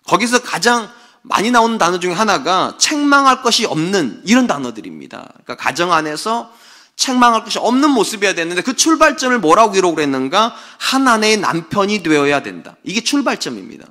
거기서 0.09 0.41
가장 0.43 0.91
많이 1.29 1.51
나오는 1.51 1.79
단어 1.79 2.01
중에 2.01 2.13
하나가 2.13 2.75
책망할 2.79 3.43
것이 3.43 3.67
없는 3.67 4.23
이런 4.25 4.47
단어들입니다. 4.47 5.29
그러니까 5.45 5.57
가정 5.57 5.93
안에서 5.93 6.51
책망할 6.97 7.45
것이 7.45 7.59
없는 7.59 7.91
모습이어야 7.91 8.35
되는데 8.35 8.63
그 8.63 8.75
출발점을 8.75 9.39
뭐라고 9.39 9.73
기록을 9.73 10.03
했는가? 10.03 10.55
한 10.79 11.07
아내의 11.07 11.37
남편이 11.37 12.03
되어야 12.03 12.43
된다. 12.43 12.77
이게 12.83 13.03
출발점입니다. 13.03 13.87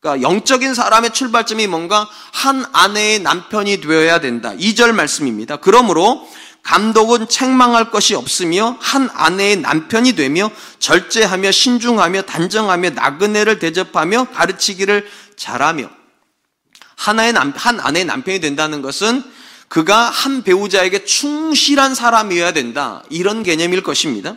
그러니까 0.00 0.28
영적인 0.28 0.74
사람의 0.74 1.12
출발점이 1.12 1.66
뭔가 1.66 2.08
한 2.32 2.64
아내의 2.72 3.20
남편이 3.20 3.80
되어야 3.80 4.20
된다. 4.20 4.54
2절 4.54 4.92
말씀입니다. 4.92 5.56
그러므로 5.56 6.26
감독은 6.62 7.28
책망할 7.28 7.90
것이 7.90 8.16
없으며 8.16 8.76
한 8.80 9.08
아내의 9.12 9.58
남편이 9.58 10.14
되며 10.14 10.50
절제하며 10.80 11.52
신중하며 11.52 12.22
단정하며 12.22 12.90
나그네를 12.90 13.60
대접하며 13.60 14.28
가르치기를 14.32 15.06
잘하며 15.36 15.88
하나의 16.96 17.32
남, 17.32 17.52
한 17.54 17.78
아내의 17.78 18.04
남편이 18.06 18.40
된다는 18.40 18.82
것은 18.82 19.22
그가 19.68 20.10
한 20.10 20.42
배우자에게 20.42 21.04
충실한 21.04 21.94
사람이어야 21.94 22.52
된다. 22.52 23.02
이런 23.10 23.42
개념일 23.42 23.82
것입니다. 23.82 24.36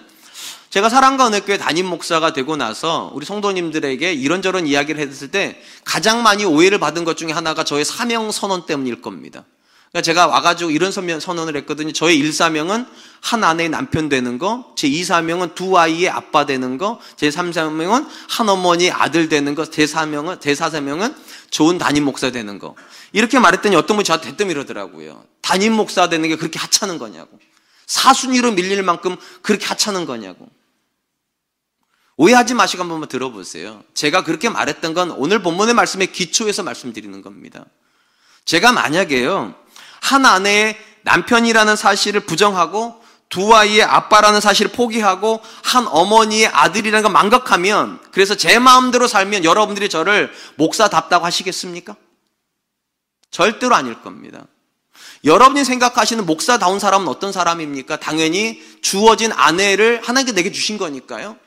제가 0.70 0.90
사랑과 0.90 1.28
은혜교회 1.28 1.58
담임 1.58 1.88
목사가 1.88 2.32
되고 2.32 2.56
나서 2.56 3.10
우리 3.16 3.26
성도님들에게 3.26 4.14
이런저런 4.14 4.68
이야기를 4.68 5.02
했을 5.02 5.32
때 5.32 5.60
가장 5.84 6.22
많이 6.22 6.46
오해를 6.46 6.78
받은 6.78 7.06
것 7.06 7.18
중에 7.18 7.32
하나가 7.32 7.64
저의 7.64 7.84
사명 7.86 8.32
선언 8.32 8.68
때문일 8.68 9.02
겁니다. 9.02 9.46
그러니까 9.92 10.06
제가 10.06 10.28
와가지고 10.28 10.70
이런 10.70 10.92
선언을 10.92 11.58
했거든요. 11.58 11.92
저의 11.92 12.22
1사명은 12.22 12.86
한 13.22 13.44
아내의 13.44 13.70
남편 13.70 14.08
되는 14.08 14.38
거, 14.38 14.72
제 14.76 14.88
2사명은 14.88 15.56
두 15.56 15.78
아이의 15.78 16.10
아빠 16.10 16.46
되는 16.46 16.78
거, 16.78 17.00
제 17.16 17.30
3사명은 17.30 18.06
한 18.30 18.50
어머니 18.50 18.92
아들 18.92 19.30
되는 19.30 19.56
거, 19.56 19.66
제 19.66 19.86
4명은, 19.86 20.40
제 20.40 20.54
4사명은 20.54 21.16
좋은 21.50 21.78
담임 21.78 22.06
목사 22.06 22.32
되는 22.32 22.60
거. 22.60 22.76
이렇게 23.12 23.40
말했더니 23.40 23.76
어떤 23.76 23.98
분이 23.98 24.04
저한테 24.04 24.32
대뜸 24.32 24.50
이러더라고요. 24.50 25.26
담임 25.42 25.74
목사 25.74 26.10
되는 26.10 26.28
게 26.30 26.36
그렇게 26.36 26.60
하찮은 26.60 26.98
거냐고. 26.98 27.40
사순위로 27.88 28.52
밀릴 28.52 28.84
만큼 28.84 29.16
그렇게 29.42 29.66
하찮은 29.66 30.06
거냐고. 30.06 30.48
오해하지 32.18 32.54
마시고 32.54 32.84
한 32.84 32.90
번만 32.90 33.08
들어보세요. 33.08 33.84
제가 33.94 34.24
그렇게 34.24 34.50
말했던 34.50 34.94
건 34.94 35.12
오늘 35.12 35.42
본문의 35.42 35.74
말씀에 35.74 36.08
기초해서 36.08 36.64
말씀드리는 36.64 37.22
겁니다. 37.22 37.66
제가 38.46 38.74
만약에요, 38.74 39.56
한 40.02 40.26
아내의 40.26 40.78
남편이라는 41.04 41.76
사실을 41.76 42.22
부정하고 42.22 42.99
두 43.30 43.56
아이의 43.56 43.84
아빠라는 43.84 44.42
사실을 44.42 44.72
포기하고 44.72 45.40
한 45.64 45.88
어머니의 45.88 46.48
아들이라는 46.48 47.04
걸 47.04 47.12
망각하면 47.12 48.00
그래서 48.12 48.36
제 48.36 48.58
마음대로 48.58 49.08
살면 49.08 49.44
여러분들이 49.46 49.88
저를 49.88 50.32
목사답다고 50.56 51.26
하시겠습니까? 51.26 51.96
절대로 53.30 53.76
아닐 53.76 54.02
겁니다. 54.02 54.46
여러분이 55.24 55.64
생각하시는 55.64 56.26
목사다운 56.26 56.80
사람은 56.80 57.08
어떤 57.08 57.32
사람입니까? 57.32 57.98
당연히 57.98 58.62
주어진 58.82 59.32
아내를 59.32 60.02
하나님께 60.04 60.34
내게 60.34 60.52
주신 60.52 60.78
거니까요. 60.78 61.38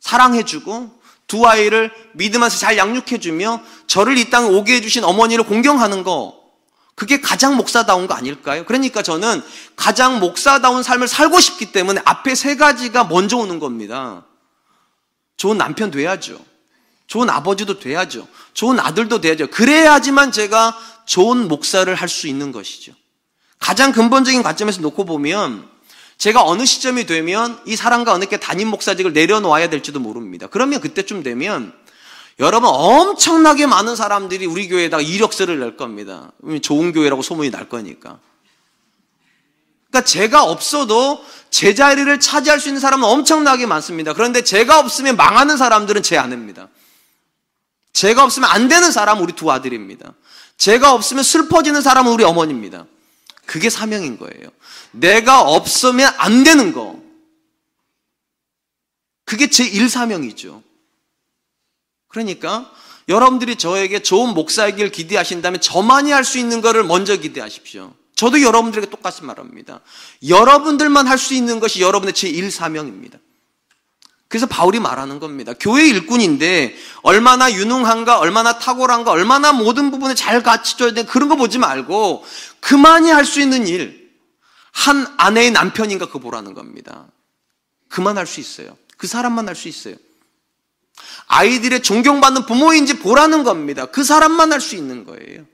사랑해주고 0.00 1.00
두 1.26 1.46
아이를 1.46 1.92
믿으면서 2.14 2.58
잘 2.58 2.76
양육해주며 2.76 3.62
저를 3.86 4.18
이 4.18 4.28
땅에 4.28 4.48
오게 4.48 4.74
해주신 4.74 5.04
어머니를 5.04 5.44
공경하는 5.44 6.02
거 6.02 6.39
그게 7.00 7.18
가장 7.18 7.56
목사다운 7.56 8.06
거 8.06 8.12
아닐까요? 8.12 8.66
그러니까 8.66 9.00
저는 9.00 9.40
가장 9.74 10.20
목사다운 10.20 10.82
삶을 10.82 11.08
살고 11.08 11.40
싶기 11.40 11.72
때문에 11.72 12.02
앞에 12.04 12.34
세 12.34 12.56
가지가 12.56 13.04
먼저 13.04 13.38
오는 13.38 13.58
겁니다. 13.58 14.26
좋은 15.38 15.56
남편 15.56 15.90
돼야죠. 15.90 16.38
좋은 17.06 17.30
아버지도 17.30 17.78
돼야죠. 17.78 18.28
좋은 18.52 18.78
아들도 18.78 19.22
돼야죠. 19.22 19.46
그래야지만 19.46 20.30
제가 20.30 20.78
좋은 21.06 21.48
목사를 21.48 21.92
할 21.94 22.06
수 22.06 22.28
있는 22.28 22.52
것이죠. 22.52 22.92
가장 23.58 23.92
근본적인 23.92 24.42
관점에서 24.42 24.82
놓고 24.82 25.06
보면 25.06 25.66
제가 26.18 26.44
어느 26.44 26.66
시점이 26.66 27.06
되면 27.06 27.58
이 27.64 27.76
사람과 27.76 28.12
어느 28.12 28.26
게 28.26 28.36
담임 28.36 28.68
목사직을 28.68 29.14
내려놓아야 29.14 29.70
될지도 29.70 30.00
모릅니다. 30.00 30.48
그러면 30.48 30.82
그때쯤 30.82 31.22
되면 31.22 31.72
여러분 32.40 32.70
엄청나게 32.70 33.66
많은 33.66 33.96
사람들이 33.96 34.46
우리 34.46 34.66
교회에다가 34.66 35.02
이력서를 35.02 35.60
낼 35.60 35.76
겁니다. 35.76 36.32
좋은 36.62 36.92
교회라고 36.92 37.20
소문이 37.20 37.50
날 37.50 37.68
거니까. 37.68 38.18
그러니까 39.90 40.06
제가 40.06 40.44
없어도 40.44 41.22
제 41.50 41.74
자리를 41.74 42.18
차지할 42.18 42.58
수 42.58 42.68
있는 42.68 42.80
사람은 42.80 43.06
엄청나게 43.06 43.66
많습니다. 43.66 44.14
그런데 44.14 44.42
제가 44.42 44.78
없으면 44.78 45.16
망하는 45.16 45.58
사람들은 45.58 46.02
제 46.02 46.16
아내입니다. 46.16 46.68
제가 47.92 48.24
없으면 48.24 48.48
안 48.48 48.68
되는 48.68 48.90
사람은 48.90 49.22
우리 49.22 49.34
두 49.34 49.50
아들입니다. 49.50 50.14
제가 50.56 50.94
없으면 50.94 51.22
슬퍼지는 51.22 51.82
사람은 51.82 52.10
우리 52.10 52.24
어머니입니다. 52.24 52.86
그게 53.44 53.68
사명인 53.68 54.18
거예요. 54.18 54.48
내가 54.92 55.42
없으면 55.42 56.10
안 56.16 56.42
되는 56.42 56.72
거. 56.72 56.98
그게 59.26 59.50
제 59.50 59.64
일사명이죠. 59.64 60.69
그러니까 62.10 62.70
여러분들이 63.08 63.56
저에게 63.56 64.00
좋은 64.02 64.34
목사이길 64.34 64.90
기대하신다면 64.90 65.60
저만이 65.60 66.12
할 66.12 66.24
수 66.24 66.38
있는 66.38 66.60
것을 66.60 66.84
먼저 66.84 67.16
기대하십시오. 67.16 67.94
저도 68.14 68.42
여러분들에게 68.42 68.90
똑같이 68.90 69.24
말합니다. 69.24 69.80
여러분들만 70.28 71.06
할 71.06 71.16
수 71.18 71.32
있는 71.34 71.58
것이 71.58 71.80
여러분의 71.80 72.12
제 72.12 72.28
일사명입니다. 72.28 73.18
그래서 74.28 74.46
바울이 74.46 74.78
말하는 74.78 75.18
겁니다. 75.18 75.54
교회 75.58 75.88
일꾼인데 75.88 76.76
얼마나 77.02 77.50
유능한가, 77.52 78.18
얼마나 78.20 78.58
탁월한가, 78.58 79.10
얼마나 79.10 79.52
모든 79.52 79.90
부분을 79.90 80.14
잘 80.14 80.42
갖춰줘야 80.42 80.92
돼 80.92 81.02
그런 81.04 81.28
거 81.28 81.34
보지 81.34 81.58
말고 81.58 82.24
그만이 82.60 83.10
할 83.10 83.24
수 83.24 83.40
있는 83.40 83.66
일, 83.66 84.12
한 84.72 85.06
아내의 85.16 85.50
남편인가 85.50 86.06
그거 86.06 86.20
보라는 86.20 86.54
겁니다. 86.54 87.08
그만 87.88 88.18
할 88.18 88.26
수 88.26 88.38
있어요. 88.38 88.76
그 88.96 89.08
사람만 89.08 89.48
할 89.48 89.56
수 89.56 89.66
있어요. 89.66 89.96
아이들의 91.26 91.82
존경받는 91.82 92.46
부모인지 92.46 92.98
보라는 92.98 93.44
겁니다. 93.44 93.86
그 93.86 94.04
사람만 94.04 94.52
할 94.52 94.60
수 94.60 94.74
있는 94.76 95.04
거예요. 95.04 95.44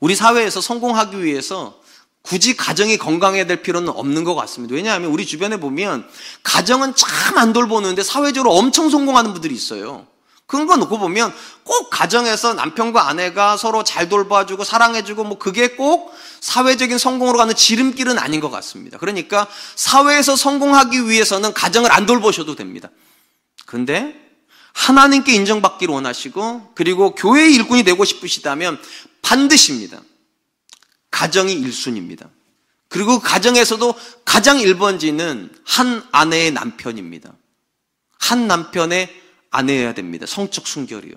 우리 0.00 0.14
사회에서 0.14 0.60
성공하기 0.60 1.22
위해서 1.22 1.80
굳이 2.22 2.56
가정이 2.56 2.96
건강해야 2.96 3.46
될 3.46 3.62
필요는 3.62 3.88
없는 3.90 4.24
것 4.24 4.34
같습니다. 4.34 4.74
왜냐하면 4.74 5.10
우리 5.10 5.26
주변에 5.26 5.58
보면 5.58 6.08
가정은 6.42 6.94
참 6.94 7.38
안 7.38 7.52
돌보는데 7.52 8.02
사회적으로 8.02 8.52
엄청 8.54 8.90
성공하는 8.90 9.32
분들이 9.32 9.54
있어요. 9.54 10.06
그런 10.54 10.68
거 10.68 10.76
놓고 10.76 11.00
보면 11.00 11.34
꼭 11.64 11.90
가정에서 11.90 12.54
남편과 12.54 13.08
아내가 13.08 13.56
서로 13.56 13.82
잘 13.82 14.08
돌봐주고 14.08 14.62
사랑해주고 14.62 15.24
뭐 15.24 15.36
그게 15.36 15.68
꼭 15.68 16.14
사회적인 16.40 16.96
성공으로 16.96 17.38
가는 17.38 17.56
지름길은 17.56 18.20
아닌 18.20 18.38
것 18.38 18.50
같습니다. 18.50 18.96
그러니까 18.98 19.48
사회에서 19.74 20.36
성공하기 20.36 21.08
위해서는 21.08 21.52
가정을 21.54 21.90
안 21.90 22.06
돌보셔도 22.06 22.54
됩니다. 22.54 22.88
그런데 23.66 24.14
하나님께 24.74 25.34
인정받기를 25.34 25.92
원하시고 25.92 26.70
그리고 26.76 27.16
교회의 27.16 27.52
일꾼이 27.54 27.82
되고 27.82 28.04
싶으시다면 28.04 28.80
반드시입니다. 29.22 30.02
가정이 31.10 31.60
1순위입니다. 31.62 32.28
그리고 32.88 33.18
가정에서도 33.18 33.92
가장 34.24 34.58
1번지는 34.58 35.50
한 35.64 36.06
아내의 36.12 36.52
남편입니다. 36.52 37.32
한 38.20 38.46
남편의 38.46 39.23
아내여야 39.54 39.94
됩니다. 39.94 40.26
성적 40.26 40.66
순결이요. 40.66 41.14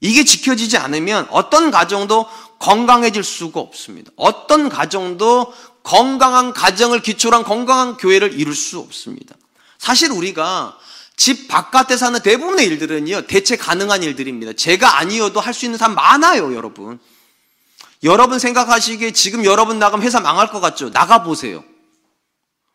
이게 0.00 0.24
지켜지지 0.24 0.76
않으면 0.76 1.26
어떤 1.30 1.70
가정도 1.70 2.26
건강해질 2.60 3.24
수가 3.24 3.60
없습니다. 3.60 4.12
어떤 4.16 4.68
가정도 4.68 5.52
건강한 5.82 6.52
가정을 6.52 7.00
기초로 7.00 7.36
한 7.36 7.44
건강한 7.44 7.96
교회를 7.96 8.38
이룰 8.38 8.54
수 8.54 8.78
없습니다. 8.78 9.34
사실 9.78 10.12
우리가 10.12 10.78
집 11.16 11.48
바깥에 11.48 11.96
사는 11.96 12.20
대부분의 12.20 12.66
일들은요, 12.66 13.26
대체 13.26 13.56
가능한 13.56 14.04
일들입니다. 14.04 14.52
제가 14.52 14.98
아니어도 14.98 15.40
할 15.40 15.52
수 15.52 15.64
있는 15.64 15.78
사람 15.78 15.96
많아요, 15.96 16.54
여러분. 16.54 17.00
여러분 18.04 18.38
생각하시기에 18.38 19.10
지금 19.10 19.44
여러분 19.44 19.80
나가면 19.80 20.06
회사 20.06 20.20
망할 20.20 20.50
것 20.50 20.60
같죠? 20.60 20.90
나가보세요. 20.90 21.64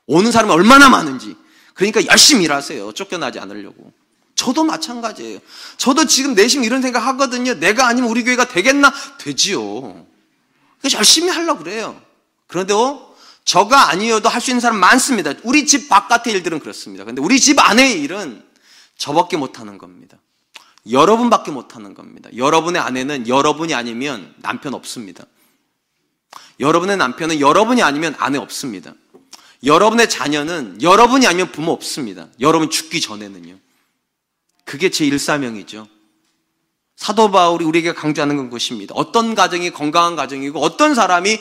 오는 0.07 0.31
사람이 0.31 0.51
얼마나 0.51 0.89
많은지. 0.89 1.37
그러니까 1.73 2.05
열심히 2.07 2.43
일하세요. 2.43 2.91
쫓겨나지 2.91 3.39
않으려고. 3.39 3.93
저도 4.35 4.63
마찬가지예요. 4.63 5.39
저도 5.77 6.05
지금 6.05 6.33
내심 6.33 6.63
이런 6.63 6.81
생각 6.81 7.05
하거든요. 7.07 7.53
내가 7.55 7.87
아니면 7.87 8.09
우리 8.09 8.23
교회가 8.23 8.47
되겠나? 8.47 8.93
되지요. 9.19 10.05
열심히 10.93 11.29
하려고 11.29 11.63
그래요. 11.63 11.99
그런데 12.47 12.73
어? 12.73 13.13
저가 13.45 13.89
아니어도 13.89 14.29
할 14.29 14.41
수 14.41 14.51
있는 14.51 14.61
사람 14.61 14.79
많습니다. 14.79 15.33
우리 15.43 15.65
집 15.65 15.89
바깥의 15.89 16.33
일들은 16.33 16.59
그렇습니다. 16.59 17.03
근데 17.03 17.21
우리 17.21 17.39
집 17.39 17.59
안의 17.59 18.01
일은 18.01 18.43
저밖에 18.97 19.37
못하는 19.37 19.77
겁니다. 19.77 20.17
여러분밖에 20.89 21.51
못하는 21.51 21.93
겁니다. 21.93 22.29
여러분의 22.35 22.81
아내는 22.81 23.27
여러분이 23.27 23.73
아니면 23.73 24.33
남편 24.41 24.73
없습니다. 24.73 25.25
여러분의 26.59 26.97
남편은 26.97 27.39
여러분이 27.39 27.81
아니면 27.81 28.15
아내 28.17 28.37
없습니다. 28.37 28.93
여러분의 29.63 30.09
자녀는 30.09 30.81
여러분이 30.81 31.25
아니면 31.25 31.51
부모 31.51 31.71
없습니다. 31.71 32.27
여러분 32.41 32.69
죽기 32.69 32.99
전에는요. 33.01 33.57
그게 34.65 34.89
제 34.89 35.05
일사명이죠. 35.05 35.87
사도 36.95 37.31
바울이 37.31 37.65
우리에게 37.65 37.93
강조하는 37.93 38.37
건 38.37 38.49
것입니다. 38.49 38.93
어떤 38.95 39.35
가정이 39.35 39.71
건강한 39.71 40.15
가정이고 40.15 40.59
어떤 40.59 40.95
사람이 40.95 41.39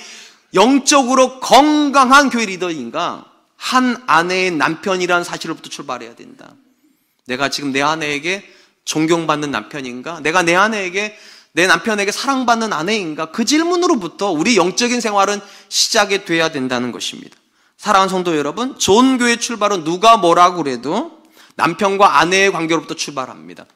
영적으로 0.55 1.41
건강한 1.41 2.31
교회 2.31 2.47
리더인가 2.47 3.25
한 3.57 4.03
아내의 4.07 4.51
남편이라는 4.53 5.25
사실로부터 5.25 5.69
출발해야 5.69 6.17
된다. 6.17 6.55
내가 7.27 7.49
지금 7.49 7.73
내 7.73 7.81
아내에게 7.81 8.45
존경받는 8.85 9.51
남편인가? 9.51 10.21
내가 10.21 10.43
내 10.43 10.55
아내에게 10.57 11.17
내 11.53 11.67
남편에게 11.67 12.11
사랑받는 12.11 12.73
아내인가? 12.73 13.31
그 13.31 13.45
질문으로부터 13.45 14.31
우리 14.31 14.57
영적인 14.57 15.01
생활은 15.01 15.41
시작이 15.69 16.25
돼야 16.25 16.51
된다는 16.51 16.91
것입니다. 16.93 17.37
사랑하는 17.77 18.11
성도 18.11 18.37
여러분, 18.37 18.79
좋은 18.79 19.19
교회 19.19 19.37
출발은 19.37 19.85
누가 19.85 20.17
뭐라고 20.17 20.63
그래도 20.63 21.22
남편과 21.57 22.19
아내의 22.19 22.53
관계로부터 22.53 22.95
출발합니다. 22.95 23.67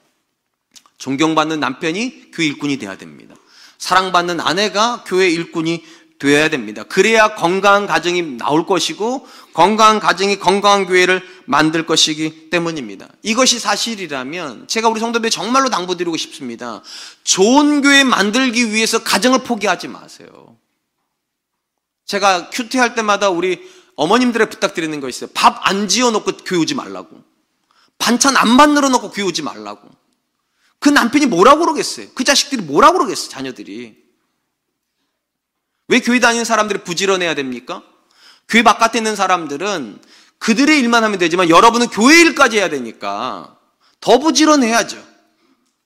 존경받는 0.99 1.61
남편이 1.61 2.31
교회 2.33 2.47
일꾼이 2.47 2.79
돼야 2.79 2.97
됩니다. 2.97 3.35
사랑받는 3.79 4.41
아내가 4.41 5.05
교회 5.07 5.29
일꾼이 5.29 5.85
되어야 6.19 6.49
됩니다. 6.49 6.83
그래야 6.85 7.35
건강한 7.35 7.87
가정이 7.87 8.23
나올 8.39 8.65
것이고 8.65 9.29
건강한 9.53 10.01
가정이 10.01 10.39
건강한 10.39 10.87
교회를 10.87 11.23
만들 11.45 11.85
것이기 11.85 12.49
때문입니다. 12.49 13.09
이것이 13.23 13.59
사실이라면 13.59 14.67
제가 14.67 14.89
우리 14.89 14.99
성도들 14.99 15.29
정말로 15.29 15.69
당부드리고 15.69 16.17
싶습니다. 16.17 16.83
좋은 17.23 17.83
교회 17.83 18.03
만들기 18.03 18.73
위해서 18.73 19.03
가정을 19.03 19.41
포기하지 19.41 19.89
마세요. 19.89 20.57
제가 22.07 22.49
큐티 22.49 22.79
할 22.79 22.95
때마다 22.95 23.29
우리 23.29 23.61
어머님들의 23.97 24.49
부탁드리는 24.49 24.99
거 25.01 25.09
있어요. 25.11 25.29
밥 25.35 25.69
안 25.69 25.89
지어놓고 25.89 26.33
교회 26.47 26.59
오지 26.61 26.75
말라고. 26.75 27.23
반찬 27.99 28.37
안 28.37 28.49
만들어 28.49 28.89
놓고 28.89 29.13
오지 29.25 29.43
말라고. 29.43 29.89
그 30.79 30.89
남편이 30.89 31.27
뭐라고 31.27 31.61
그러겠어요? 31.61 32.09
그 32.15 32.25
자식들이 32.25 32.63
뭐라고 32.63 32.99
그러겠어요? 32.99 33.31
자녀들이. 33.31 33.97
왜 35.89 36.01
교회 36.01 36.21
다니는 36.21 36.45
사람들이 36.45 36.85
부지런해야 36.85 37.35
됩니까? 37.35 37.83
교회 38.49 38.63
바깥에 38.63 38.99
있는 38.99 39.17
사람들은 39.17 40.01
그들의 40.39 40.79
일만 40.79 41.03
하면 41.05 41.19
되지만 41.19 41.49
여러분은 41.49 41.89
교회 41.89 42.21
일까지 42.21 42.59
해야 42.59 42.69
되니까 42.69 43.57
더 44.01 44.19
부지런해야죠. 44.19 45.17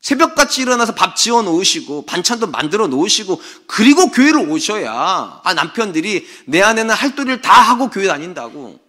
새벽같이 0.00 0.62
일어나서 0.62 0.94
밥 0.94 1.14
지어 1.14 1.42
놓으시고 1.42 2.06
반찬도 2.06 2.46
만들어 2.46 2.86
놓으시고 2.86 3.40
그리고 3.66 4.10
교회를 4.10 4.50
오셔야 4.50 5.40
아 5.44 5.54
남편들이 5.54 6.26
내 6.46 6.62
안에는 6.62 6.94
할 6.94 7.14
도리를 7.14 7.42
다 7.42 7.52
하고 7.52 7.90
교회 7.90 8.06
다닌다고 8.06 8.80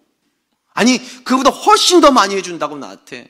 아니 0.74 1.00
그보다 1.24 1.50
훨씬 1.50 2.02
더 2.02 2.12
많이 2.12 2.36
해준다고 2.36 2.78
나한테 2.78 3.30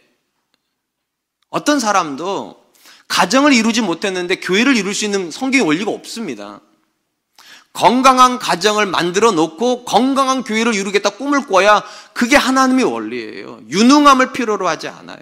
어떤 1.50 1.80
사람도 1.80 2.62
가정을 3.08 3.54
이루지 3.54 3.82
못했는데 3.82 4.38
교회를 4.38 4.78
이룰 4.78 4.94
수 4.94 5.06
있는 5.06 5.32
성경의 5.32 5.68
원리가 5.68 5.92
없습니다. 5.92 6.62
건강한 7.74 8.38
가정을 8.38 8.86
만들어 8.86 9.32
놓고 9.32 9.86
건강한 9.86 10.44
교회를 10.44 10.74
이루겠다 10.74 11.12
꿈을 11.12 11.48
꿔야 11.48 11.84
그게 12.14 12.36
하나님의 12.36 12.86
원리예요. 12.86 13.62
유능함을 13.70 14.34
필요로 14.34 14.68
하지 14.68 14.88
않아요. 14.88 15.20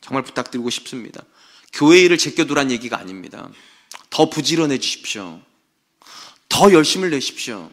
정말 0.00 0.24
부탁드리고 0.24 0.68
싶습니다. 0.68 1.22
교회 1.72 2.00
일을 2.00 2.18
제껴두란 2.18 2.70
얘기가 2.70 2.98
아닙니다. 2.98 3.48
더 4.10 4.28
부지런해 4.28 4.78
주십시오. 4.78 5.40
더 6.48 6.72
열심을 6.72 7.10
내십시오. 7.10 7.70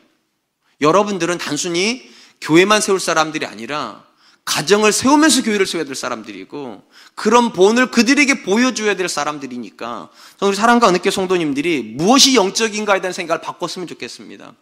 여러분들은 0.82 1.38
단순히 1.38 2.10
교회만 2.42 2.82
세울 2.82 3.00
사람들이 3.00 3.46
아니라 3.46 4.04
가정을 4.46 4.92
세우면서 4.92 5.44
교회를 5.44 5.68
세워야 5.68 5.86
될 5.86 5.96
사람들이고 5.96 6.84
그런 7.13 7.54
본을 7.54 7.92
그들에게 7.92 8.44
보여줘야 8.44 8.96
될 8.96 9.08
사람들이니까 9.08 10.10
우리 10.42 10.56
사랑과 10.56 10.89
은혜교 10.89 11.12
성도님들이 11.12 11.84
무엇이 11.84 12.36
영적인가에 12.36 13.02
대한 13.02 13.13
생각을 13.13 13.42
바꿨으면 13.42 13.88
좋겠습니다. 13.88 14.54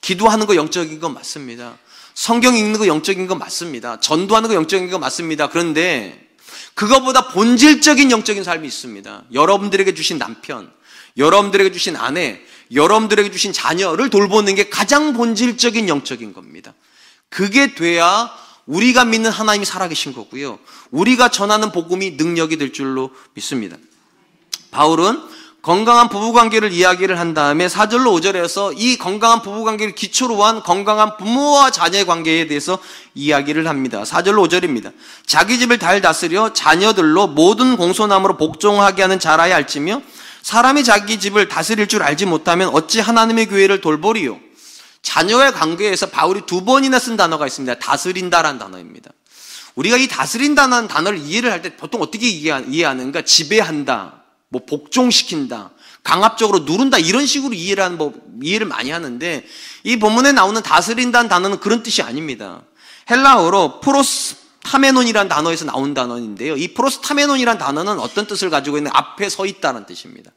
기도하는 0.00 0.46
거 0.46 0.56
영적인 0.56 1.00
건 1.00 1.14
맞습니다. 1.14 1.78
성경 2.14 2.56
읽는 2.56 2.78
거 2.78 2.86
영적인 2.86 3.26
건 3.26 3.38
맞습니다. 3.38 4.00
전도하는 4.00 4.48
거 4.48 4.54
영적인 4.54 4.90
건 4.90 5.00
맞습니다. 5.00 5.48
그런데 5.48 6.28
그거보다 6.74 7.28
본질적인 7.28 8.10
영적인 8.10 8.44
삶이 8.44 8.66
있습니다. 8.66 9.24
여러분들에게 9.32 9.94
주신 9.94 10.18
남편, 10.18 10.70
여러분들에게 11.16 11.72
주신 11.72 11.96
아내, 11.96 12.40
여러분들에게 12.72 13.30
주신 13.30 13.52
자녀를 13.52 14.10
돌보는 14.10 14.54
게 14.54 14.68
가장 14.68 15.12
본질적인 15.12 15.88
영적인 15.88 16.32
겁니다. 16.32 16.74
그게 17.28 17.74
돼야 17.74 18.30
우리가 18.66 19.04
믿는 19.04 19.30
하나님이 19.30 19.64
살아계신 19.64 20.12
거고요. 20.12 20.58
우리가 20.90 21.28
전하는 21.28 21.72
복음이 21.72 22.12
능력이 22.12 22.56
될 22.58 22.72
줄로 22.72 23.10
믿습니다. 23.34 23.76
바울은 24.70 25.22
건강한 25.62 26.08
부부관계를 26.08 26.70
이야기를 26.70 27.18
한 27.18 27.34
다음에 27.34 27.66
4절로 27.66 28.16
5절에서 28.20 28.74
이 28.76 28.96
건강한 28.98 29.42
부부관계를 29.42 29.96
기초로 29.96 30.44
한 30.44 30.62
건강한 30.62 31.16
부모와 31.16 31.72
자녀의 31.72 32.06
관계에 32.06 32.46
대해서 32.46 32.78
이야기를 33.14 33.66
합니다. 33.66 34.04
4절로 34.04 34.48
5절입니다. 34.48 34.92
자기 35.26 35.58
집을 35.58 35.80
잘 35.80 36.00
다스려 36.00 36.52
자녀들로 36.52 37.26
모든 37.26 37.76
공손함으로 37.76 38.36
복종하게 38.36 39.02
하는 39.02 39.18
자라야 39.18 39.56
할지며 39.56 40.02
사람이 40.46 40.84
자기 40.84 41.18
집을 41.18 41.48
다스릴 41.48 41.88
줄 41.88 42.04
알지 42.04 42.24
못하면 42.24 42.68
어찌 42.68 43.00
하나님의 43.00 43.46
교회를 43.46 43.80
돌보리요? 43.80 44.38
자녀의 45.02 45.52
관계에서 45.52 46.06
바울이 46.06 46.42
두 46.46 46.64
번이나 46.64 47.00
쓴 47.00 47.16
단어가 47.16 47.48
있습니다. 47.48 47.80
다스린다라는 47.80 48.60
단어입니다. 48.60 49.10
우리가 49.74 49.96
이 49.96 50.06
다스린다는 50.06 50.86
단어를 50.86 51.18
이해를 51.18 51.50
할 51.50 51.62
때 51.62 51.76
보통 51.76 52.00
어떻게 52.00 52.28
이해하는가? 52.28 53.22
지배한다, 53.22 54.22
뭐 54.48 54.64
복종시킨다, 54.64 55.72
강압적으로 56.04 56.60
누른다 56.60 56.96
이런 56.98 57.26
식으로 57.26 57.52
이해를 57.52 57.82
하는 57.82 57.98
법, 57.98 58.14
이해를 58.40 58.68
많이 58.68 58.90
하는데 58.92 59.44
이 59.82 59.96
본문에 59.98 60.30
나오는 60.30 60.62
다스린다는 60.62 61.28
단어는 61.28 61.58
그런 61.58 61.82
뜻이 61.82 62.02
아닙니다. 62.02 62.62
헬라어로 63.10 63.80
프로스 63.80 64.36
타메논이라는 64.66 65.28
단어에서 65.28 65.64
나온 65.64 65.94
단어인데요. 65.94 66.56
이 66.56 66.74
프로스타메논이라는 66.74 67.58
단어는 67.58 68.00
어떤 68.00 68.26
뜻을 68.26 68.50
가지고 68.50 68.78
있는 68.78 68.90
앞에 68.92 69.28
서 69.28 69.46
있다는 69.46 69.86
뜻입니다. 69.86 70.32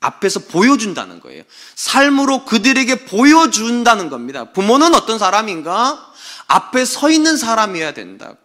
앞에서 0.00 0.40
보여준다는 0.40 1.20
거예요. 1.20 1.44
삶으로 1.74 2.44
그들에게 2.44 3.06
보여준다는 3.06 4.10
겁니다. 4.10 4.52
부모는 4.52 4.94
어떤 4.94 5.18
사람인가? 5.18 6.12
앞에 6.48 6.84
서 6.84 7.10
있는 7.10 7.36
사람이어야 7.36 7.94
된다고. 7.94 8.36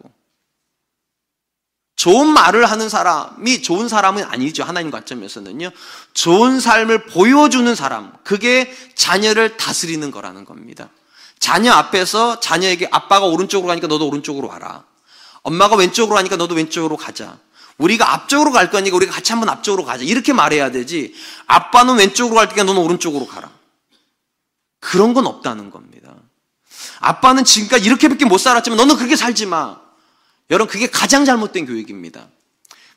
좋은 1.96 2.28
말을 2.28 2.66
하는 2.66 2.88
사람이 2.88 3.62
좋은 3.62 3.88
사람은 3.88 4.24
아니죠. 4.24 4.64
하나님 4.64 4.90
관점에서는요. 4.90 5.70
좋은 6.12 6.60
삶을 6.60 7.06
보여주는 7.06 7.72
사람. 7.74 8.12
그게 8.24 8.74
자녀를 8.94 9.56
다스리는 9.56 10.10
거라는 10.10 10.44
겁니다. 10.44 10.90
자녀 11.44 11.74
앞에서 11.74 12.40
자녀에게 12.40 12.88
아빠가 12.90 13.26
오른쪽으로 13.26 13.68
가니까 13.68 13.86
너도 13.86 14.08
오른쪽으로 14.08 14.48
와라. 14.48 14.84
엄마가 15.42 15.76
왼쪽으로 15.76 16.16
가니까 16.16 16.36
너도 16.36 16.54
왼쪽으로 16.54 16.96
가자. 16.96 17.36
우리가 17.76 18.14
앞쪽으로 18.14 18.50
갈 18.50 18.70
거니까 18.70 18.96
우리가 18.96 19.12
같이 19.12 19.32
한번 19.32 19.50
앞쪽으로 19.50 19.84
가자. 19.84 20.04
이렇게 20.04 20.32
말해야 20.32 20.70
되지. 20.70 21.14
아빠는 21.46 21.96
왼쪽으로 21.96 22.36
갈 22.36 22.48
테니까 22.48 22.64
너는 22.64 22.80
오른쪽으로 22.80 23.26
가라. 23.26 23.50
그런 24.80 25.12
건 25.12 25.26
없다는 25.26 25.70
겁니다. 25.70 26.14
아빠는 27.00 27.44
지금까지 27.44 27.84
이렇게밖에 27.84 28.24
못 28.24 28.38
살았지만 28.38 28.78
너는 28.78 28.96
그렇게 28.96 29.14
살지 29.14 29.44
마. 29.44 29.76
여러분, 30.48 30.72
그게 30.72 30.86
가장 30.86 31.26
잘못된 31.26 31.66
교육입니다. 31.66 32.26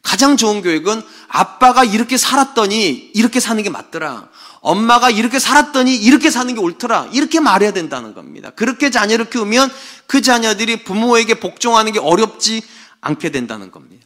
가장 0.03 0.38
좋은 0.38 0.62
교육은 0.62 1.01
아빠가 1.27 1.83
이렇게 1.83 2.15
살았더니 2.15 3.12
이렇게 3.13 3.41
사는 3.41 3.62
게 3.62 3.69
맞더라. 3.69 4.29
엄마가 4.67 5.10
이렇게 5.10 5.39
살았더니 5.39 5.95
이렇게 5.95 6.30
사는 6.30 6.53
게 6.53 6.60
옳더라. 6.60 7.12
이렇게 7.13 7.39
말해야 7.39 7.71
된다는 7.71 8.13
겁니다. 8.13 8.49
그렇게 8.49 8.89
자녀를 8.89 9.30
키우면 9.30 9.71
그 10.08 10.21
자녀들이 10.21 10.84
부모에게 10.84 11.36
복종하는 11.36 11.93
게 11.93 11.99
어렵지 11.99 12.62
않게 12.99 13.32
된다는 13.32 13.71
겁니다. 13.71 14.06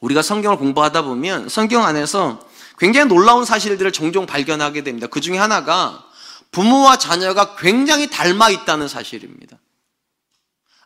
우리가 0.00 0.22
성경을 0.22 0.58
공부하다 0.58 1.02
보면 1.02 1.48
성경 1.48 1.84
안에서 1.84 2.40
굉장히 2.78 3.06
놀라운 3.06 3.44
사실들을 3.44 3.92
종종 3.92 4.26
발견하게 4.26 4.82
됩니다. 4.82 5.06
그 5.06 5.20
중에 5.20 5.38
하나가 5.38 6.04
부모와 6.50 6.98
자녀가 6.98 7.54
굉장히 7.54 8.10
닮아 8.10 8.50
있다는 8.50 8.88
사실입니다. 8.88 9.56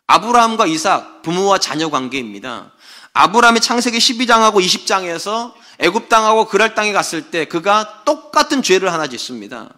아브라함과 0.05 0.67
이삭, 0.67 1.23
부모와 1.23 1.57
자녀 1.57 1.89
관계입니다. 1.89 2.71
아브라함이 3.13 3.59
창세기 3.59 3.97
12장하고 3.97 4.63
20장에서 4.63 5.53
애굽 5.79 6.09
땅하고 6.09 6.45
그랄 6.45 6.75
땅에 6.75 6.91
갔을 6.91 7.31
때 7.31 7.45
그가 7.45 8.03
똑같은 8.05 8.61
죄를 8.61 8.91
하나 8.91 9.07
짓습니다. 9.07 9.69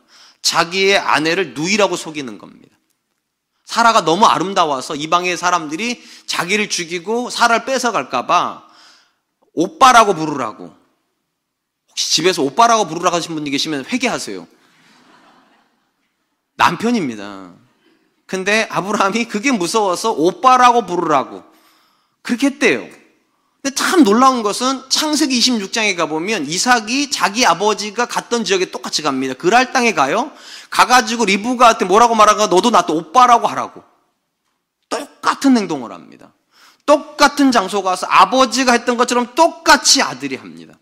자기의 0.42 0.98
아내를 0.98 1.54
누이라고 1.54 1.96
속이는 1.96 2.38
겁니다. 2.38 2.76
사라가 3.66 4.04
너무 4.04 4.26
아름다워서 4.26 4.96
이방의 4.96 5.38
사람들이 5.38 6.04
자기를 6.26 6.70
죽이고 6.70 7.30
사라를 7.30 7.66
뺏어갈까봐 7.66 8.68
오빠라고 9.54 10.14
부르라고. 10.14 10.76
혹시 11.90 12.12
집에서 12.12 12.42
오빠라고 12.42 12.88
부르라고 12.88 13.16
하신 13.16 13.36
분이 13.36 13.50
계시면 13.50 13.86
회개하세요. 13.86 14.48
남편입니다. 16.56 17.54
근데 18.26 18.68
아브라함이 18.70 19.26
그게 19.26 19.52
무서워서 19.52 20.12
오빠라고 20.12 20.86
부르라고. 20.86 21.44
그렇게 22.22 22.48
했대요. 22.48 23.01
근데 23.62 23.76
참 23.76 24.04
놀라운 24.04 24.42
것은 24.42 24.90
창세기 24.90 25.40
26장에 25.40 25.96
가보면 25.96 26.48
이삭이 26.48 27.12
자기 27.12 27.46
아버지가 27.46 28.08
갔던 28.08 28.44
지역에 28.44 28.72
똑같이 28.72 29.04
갑니다. 29.04 29.36
그랄 29.36 29.72
땅에 29.72 29.94
가요. 29.94 30.32
가가지고 30.72 31.26
리브가한테 31.26 31.86
뭐라고 31.86 32.16
말하가 32.16 32.48
너도 32.48 32.72
나또 32.72 32.96
오빠라고 32.96 33.48
하라고. 33.48 33.84
똑같은 34.90 35.58
행동을 35.58 35.92
합니다. 35.92 36.34
똑같은 36.88 37.52
장소 37.52 37.84
가서 37.84 38.08
아버지가 38.08 38.72
했던 38.72 38.98
것처럼 38.98 39.36
똑같이 39.36 40.02
아들이 40.02 40.36
합니다. 40.36 40.74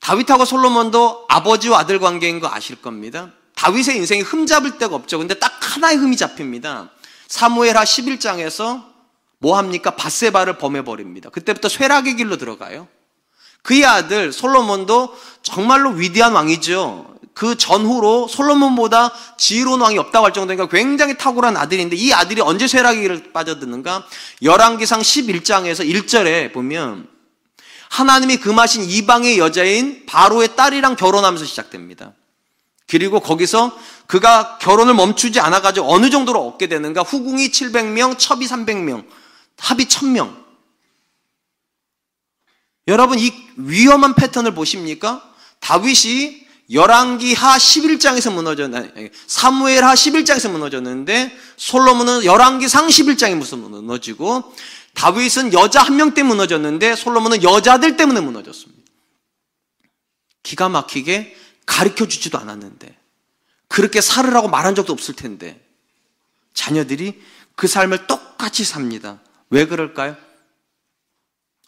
다윗하고 0.00 0.46
솔로몬도 0.46 1.26
아버지와 1.28 1.80
아들 1.80 1.98
관계인 1.98 2.40
거 2.40 2.48
아실 2.48 2.80
겁니다. 2.80 3.32
다윗의 3.54 3.96
인생이 3.96 4.22
흠 4.22 4.46
잡을 4.46 4.78
데가 4.78 4.96
없죠. 4.96 5.18
근데 5.18 5.34
딱 5.34 5.52
하나의 5.60 5.98
흠이 5.98 6.16
잡힙니다. 6.16 6.90
사무엘하 7.28 7.84
11장에서 7.84 8.93
뭐 9.38 9.58
합니까? 9.58 9.96
바세바를 9.96 10.58
범해버립니다. 10.58 11.30
그때부터 11.30 11.68
쇠락의 11.68 12.16
길로 12.16 12.36
들어가요. 12.36 12.88
그의 13.62 13.84
아들 13.84 14.32
솔로몬도 14.32 15.16
정말로 15.42 15.90
위대한 15.90 16.32
왕이죠. 16.32 17.14
그 17.34 17.56
전후로 17.56 18.28
솔로몬보다 18.28 19.12
지혜로운 19.36 19.80
왕이 19.80 19.98
없다고 19.98 20.26
할 20.26 20.32
정도니까 20.32 20.68
굉장히 20.68 21.18
탁월한 21.18 21.56
아들인데 21.56 21.96
이 21.96 22.12
아들이 22.12 22.40
언제 22.40 22.68
쇠락의 22.68 23.02
길을 23.02 23.32
빠져드는가? 23.32 24.06
열왕기상 24.42 25.00
11장에서 25.00 25.84
1절에 25.84 26.52
보면 26.52 27.08
하나님이 27.90 28.36
금하신 28.36 28.84
이방의 28.84 29.38
여자인 29.38 30.04
바로의 30.06 30.56
딸이랑 30.56 30.96
결혼하면서 30.96 31.44
시작됩니다. 31.44 32.12
그리고 32.86 33.20
거기서 33.20 33.76
그가 34.06 34.58
결혼을 34.58 34.94
멈추지 34.94 35.40
않아가지고 35.40 35.92
어느 35.92 36.10
정도로 36.10 36.46
얻게 36.46 36.66
되는가? 36.66 37.02
후궁이 37.02 37.48
700명, 37.48 38.18
첩이 38.18 38.46
300명, 38.46 39.04
합이 39.58 39.86
1000명. 39.86 40.44
여러분 42.86 43.18
이 43.18 43.32
위험한 43.56 44.14
패턴을 44.14 44.54
보십니까? 44.54 45.22
다윗이 45.60 46.44
열왕기하 46.70 47.56
11장에서 47.58 48.32
무너졌나 48.32 48.84
사무엘하 49.26 49.94
11장에서 49.94 50.50
무너졌는데 50.50 51.36
솔로몬은 51.56 52.24
열왕기상 52.24 52.88
11장에 52.88 53.34
무슨 53.34 53.58
무너지고 53.58 54.54
다윗은 54.94 55.52
여자 55.52 55.82
한 55.82 55.96
명 55.96 56.14
때문에 56.14 56.34
무너졌는데 56.34 56.96
솔로몬은 56.96 57.42
여자들 57.42 57.96
때문에 57.96 58.20
무너졌습니다. 58.20 58.82
기가 60.42 60.68
막히게 60.68 61.36
가르쳐 61.66 62.06
주지도 62.06 62.38
않았는데 62.38 62.96
그렇게 63.68 64.00
살으라고 64.00 64.48
말한 64.48 64.74
적도 64.74 64.92
없을 64.92 65.14
텐데 65.14 65.60
자녀들이 66.52 67.20
그 67.56 67.66
삶을 67.66 68.06
똑같이 68.06 68.64
삽니다. 68.64 69.20
왜 69.50 69.66
그럴까요? 69.66 70.16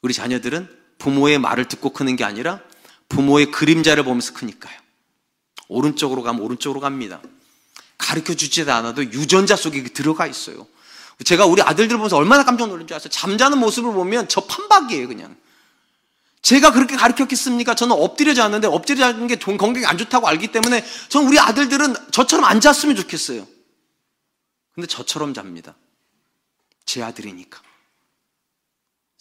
우리 0.03 0.15
자녀들은 0.15 0.69
부모의 0.99 1.39
말을 1.39 1.69
듣고 1.69 1.91
크는 1.91 2.17
게 2.17 2.25
아니라 2.25 2.61
부모의 3.09 3.51
그림자를 3.51 4.05
보면서 4.05 4.33
크니까요. 4.35 4.79
오른쪽으로 5.69 6.23
가면 6.23 6.43
오른쪽으로 6.43 6.81
갑니다. 6.81 7.21
가르쳐 7.99 8.35
주지도 8.35 8.73
않아도 8.73 9.03
유전자 9.05 9.57
속에 9.57 9.83
들어가 9.85 10.27
있어요. 10.27 10.67
제가 11.25 11.47
우리 11.47 11.63
아들들 11.63 11.97
보면서 11.97 12.17
얼마나 12.17 12.45
깜짝 12.45 12.69
놀란 12.69 12.87
줄 12.87 12.97
아세요? 12.97 13.11
잠자는 13.11 13.59
모습을 13.59 13.93
보면 13.93 14.29
저 14.29 14.43
판박이에요, 14.43 15.09
그냥. 15.09 15.37
제가 16.43 16.73
그렇게 16.73 16.95
가르쳤겠습니까? 16.95 17.75
저는 17.75 17.97
엎드려 17.97 18.35
자는데 18.35 18.69
엎드려 18.69 18.99
자는 19.01 19.27
게 19.27 19.37
건강에 19.37 19.85
안 19.87 19.99
좋다고 19.99 20.29
알기 20.29 20.49
때문에 20.49 20.85
저는 21.09 21.27
우리 21.27 21.41
아들들은 21.41 21.95
저처럼 22.13 22.45
안 22.45 22.61
잤으면 22.61 22.95
좋겠어요. 22.95 23.47
근데 24.73 24.87
저처럼 24.87 25.35
잡니다. 25.35 25.75
제 26.85 27.03
아들이니까. 27.03 27.66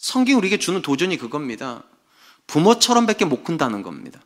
성경 0.06 0.38
우리에게 0.38 0.56
주는 0.58 0.80
도전이 0.82 1.16
그겁니다. 1.16 1.82
부모처럼 2.46 3.06
밖에 3.06 3.24
못 3.24 3.42
큰다는 3.42 3.82
겁니다. 3.82 4.20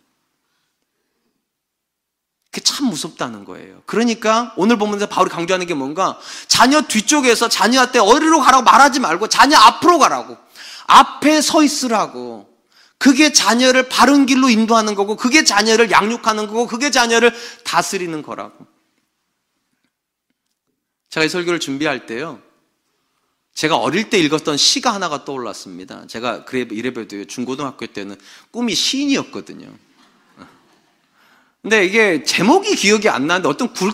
그게 2.51 2.61
참 2.63 2.89
무섭다는 2.89 3.47
거예요. 3.47 3.83
그러니까 3.87 4.53
오늘 4.59 4.77
보면서 4.77 5.07
바울이 5.07 5.31
강조하는 5.31 5.67
게 5.67 5.73
뭔가 5.73 6.21
자녀 6.49 6.83
뒤쪽에서 6.83 7.49
자녀한테 7.49 7.99
어디로 7.99 8.41
가라고 8.41 8.63
말하지 8.63 9.01
말고 9.01 9.29
자녀 9.29 9.57
앞으로 9.57 9.99
가라고. 9.99 10.37
앞에 10.87 11.41
서 11.41 11.63
있으라고. 11.63 12.55
그게 12.99 13.33
자녀를 13.33 13.89
바른 13.89 14.27
길로 14.27 14.51
인도하는 14.51 14.95
거고 14.95 15.17
그게 15.17 15.45
자녀를 15.45 15.91
양육하는 15.91 16.47
거고 16.47 16.67
그게 16.67 16.91
자녀를 16.91 17.35
다스리는 17.65 18.21
거라고. 18.21 18.67
제가 21.09 21.25
이 21.25 21.31
설교를 21.31 21.59
준비할 21.59 22.05
때요. 22.05 22.50
제가 23.55 23.77
어릴 23.77 24.09
때 24.11 24.19
읽었던 24.19 24.57
시가 24.57 24.95
하나가 24.95 25.25
떠올랐습니다. 25.25 26.07
제가 26.07 26.45
그래 26.45 26.67
이래봬도 26.71 27.27
중고등학교 27.27 27.87
때는 27.87 28.17
꿈이 28.51 28.75
시인이었거든요. 28.75 29.69
근데 31.63 31.85
이게 31.85 32.25
제목이 32.25 32.75
기억이 32.75 33.09
안 33.09 33.27
나는데 33.27 33.49
어떤 33.49 33.73
글, 33.75 33.93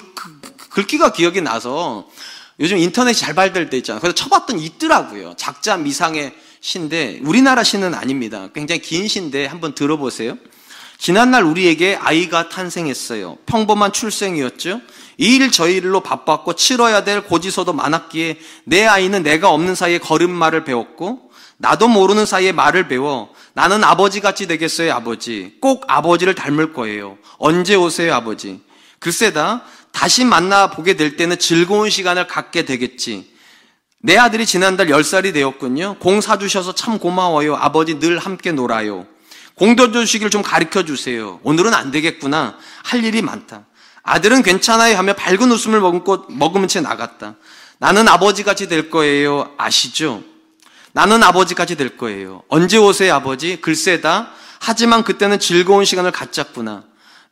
글귀가 0.70 1.12
기억이 1.12 1.40
나서 1.40 2.08
요즘 2.60 2.78
인터넷이 2.78 3.18
잘 3.18 3.34
발달될 3.34 3.70
때 3.70 3.76
있잖아요. 3.78 4.00
그래서 4.00 4.14
쳐봤더니 4.14 4.64
있더라고요. 4.64 5.34
작자 5.36 5.76
미상의 5.76 6.34
시인데 6.60 7.20
우리나라 7.22 7.64
시는 7.64 7.94
아닙니다. 7.94 8.48
굉장히 8.54 8.80
긴 8.80 9.08
시인데 9.08 9.46
한번 9.46 9.74
들어보세요. 9.74 10.38
지난날 10.98 11.44
우리에게 11.44 11.98
아이가 12.00 12.48
탄생했어요. 12.48 13.38
평범한 13.46 13.92
출생이었죠. 13.92 14.80
이일 15.18 15.50
저 15.50 15.68
일로 15.68 16.00
바빴고 16.00 16.54
치러야 16.54 17.04
될 17.04 17.22
고지서도 17.22 17.72
많았기에 17.72 18.38
내 18.64 18.84
아이는 18.84 19.22
내가 19.22 19.50
없는 19.50 19.74
사이에 19.74 19.98
걸음마를 19.98 20.64
배웠고 20.64 21.30
나도 21.58 21.88
모르는 21.88 22.26
사이에 22.26 22.52
말을 22.52 22.88
배워 22.88 23.30
나는 23.54 23.82
아버지 23.84 24.20
같이 24.20 24.46
되겠어요, 24.46 24.92
아버지. 24.92 25.54
꼭 25.60 25.84
아버지를 25.88 26.34
닮을 26.34 26.74
거예요. 26.74 27.16
언제 27.38 27.74
오세요, 27.74 28.14
아버지? 28.14 28.60
글쎄다, 28.98 29.62
다시 29.92 30.26
만나 30.26 30.70
보게 30.70 30.94
될 30.94 31.16
때는 31.16 31.38
즐거운 31.38 31.88
시간을 31.88 32.26
갖게 32.26 32.66
되겠지. 32.66 33.32
내 34.02 34.18
아들이 34.18 34.44
지난달 34.44 34.88
10살이 34.88 35.32
되었군요. 35.32 35.96
공 35.98 36.20
사주셔서 36.20 36.74
참 36.74 36.98
고마워요. 36.98 37.56
아버지 37.56 37.98
늘 37.98 38.18
함께 38.18 38.52
놀아요. 38.52 39.06
공 39.56 39.74
던져주시기를 39.74 40.30
좀 40.30 40.42
가르쳐 40.42 40.84
주세요. 40.84 41.40
오늘은 41.42 41.72
안 41.72 41.90
되겠구나. 41.90 42.56
할 42.84 43.04
일이 43.04 43.22
많다. 43.22 43.64
아들은 44.02 44.42
괜찮아요 44.42 44.96
하며 44.96 45.14
밝은 45.14 45.50
웃음을 45.50 45.80
머금고, 45.80 46.26
머금은 46.28 46.68
채 46.68 46.82
나갔다. 46.82 47.36
나는 47.78 48.06
아버지같이 48.06 48.68
될 48.68 48.90
거예요. 48.90 49.54
아시죠? 49.56 50.22
나는 50.92 51.22
아버지까지 51.22 51.76
될 51.76 51.96
거예요. 51.96 52.42
언제 52.48 52.76
오세요, 52.76 53.14
아버지? 53.14 53.58
글쎄다. 53.60 54.30
하지만 54.60 55.02
그때는 55.04 55.40
즐거운 55.40 55.86
시간을 55.86 56.10
갖자꾸나. 56.12 56.84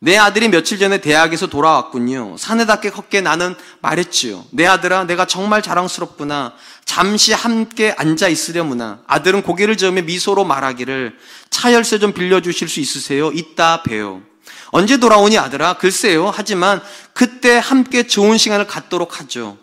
내 0.05 0.17
아들이 0.17 0.49
며칠 0.49 0.77
전에 0.77 0.99
대학에서 0.99 1.47
돌아왔군요. 1.47 2.35
사내답게 2.37 2.91
컸게 2.91 3.21
나는 3.21 3.55
말했지요. 3.81 4.45
내 4.51 4.67
아들아, 4.67 5.05
내가 5.05 5.25
정말 5.25 5.63
자랑스럽구나. 5.63 6.53
잠시 6.85 7.33
함께 7.33 7.91
앉아 7.97 8.27
있으려무나. 8.27 8.99
아들은 9.07 9.41
고개를 9.41 9.77
저으며 9.77 10.03
미소로 10.03 10.43
말하기를 10.45 11.17
차 11.49 11.73
열쇠 11.73 11.97
좀 11.97 12.13
빌려주실 12.13 12.69
수 12.69 12.79
있으세요? 12.79 13.31
이따 13.31 13.81
봬요. 13.81 14.21
언제 14.69 14.97
돌아오니 14.97 15.39
아들아? 15.39 15.77
글쎄요. 15.79 16.31
하지만 16.31 16.83
그때 17.13 17.57
함께 17.57 18.05
좋은 18.05 18.37
시간을 18.37 18.67
갖도록 18.67 19.19
하죠. 19.19 19.57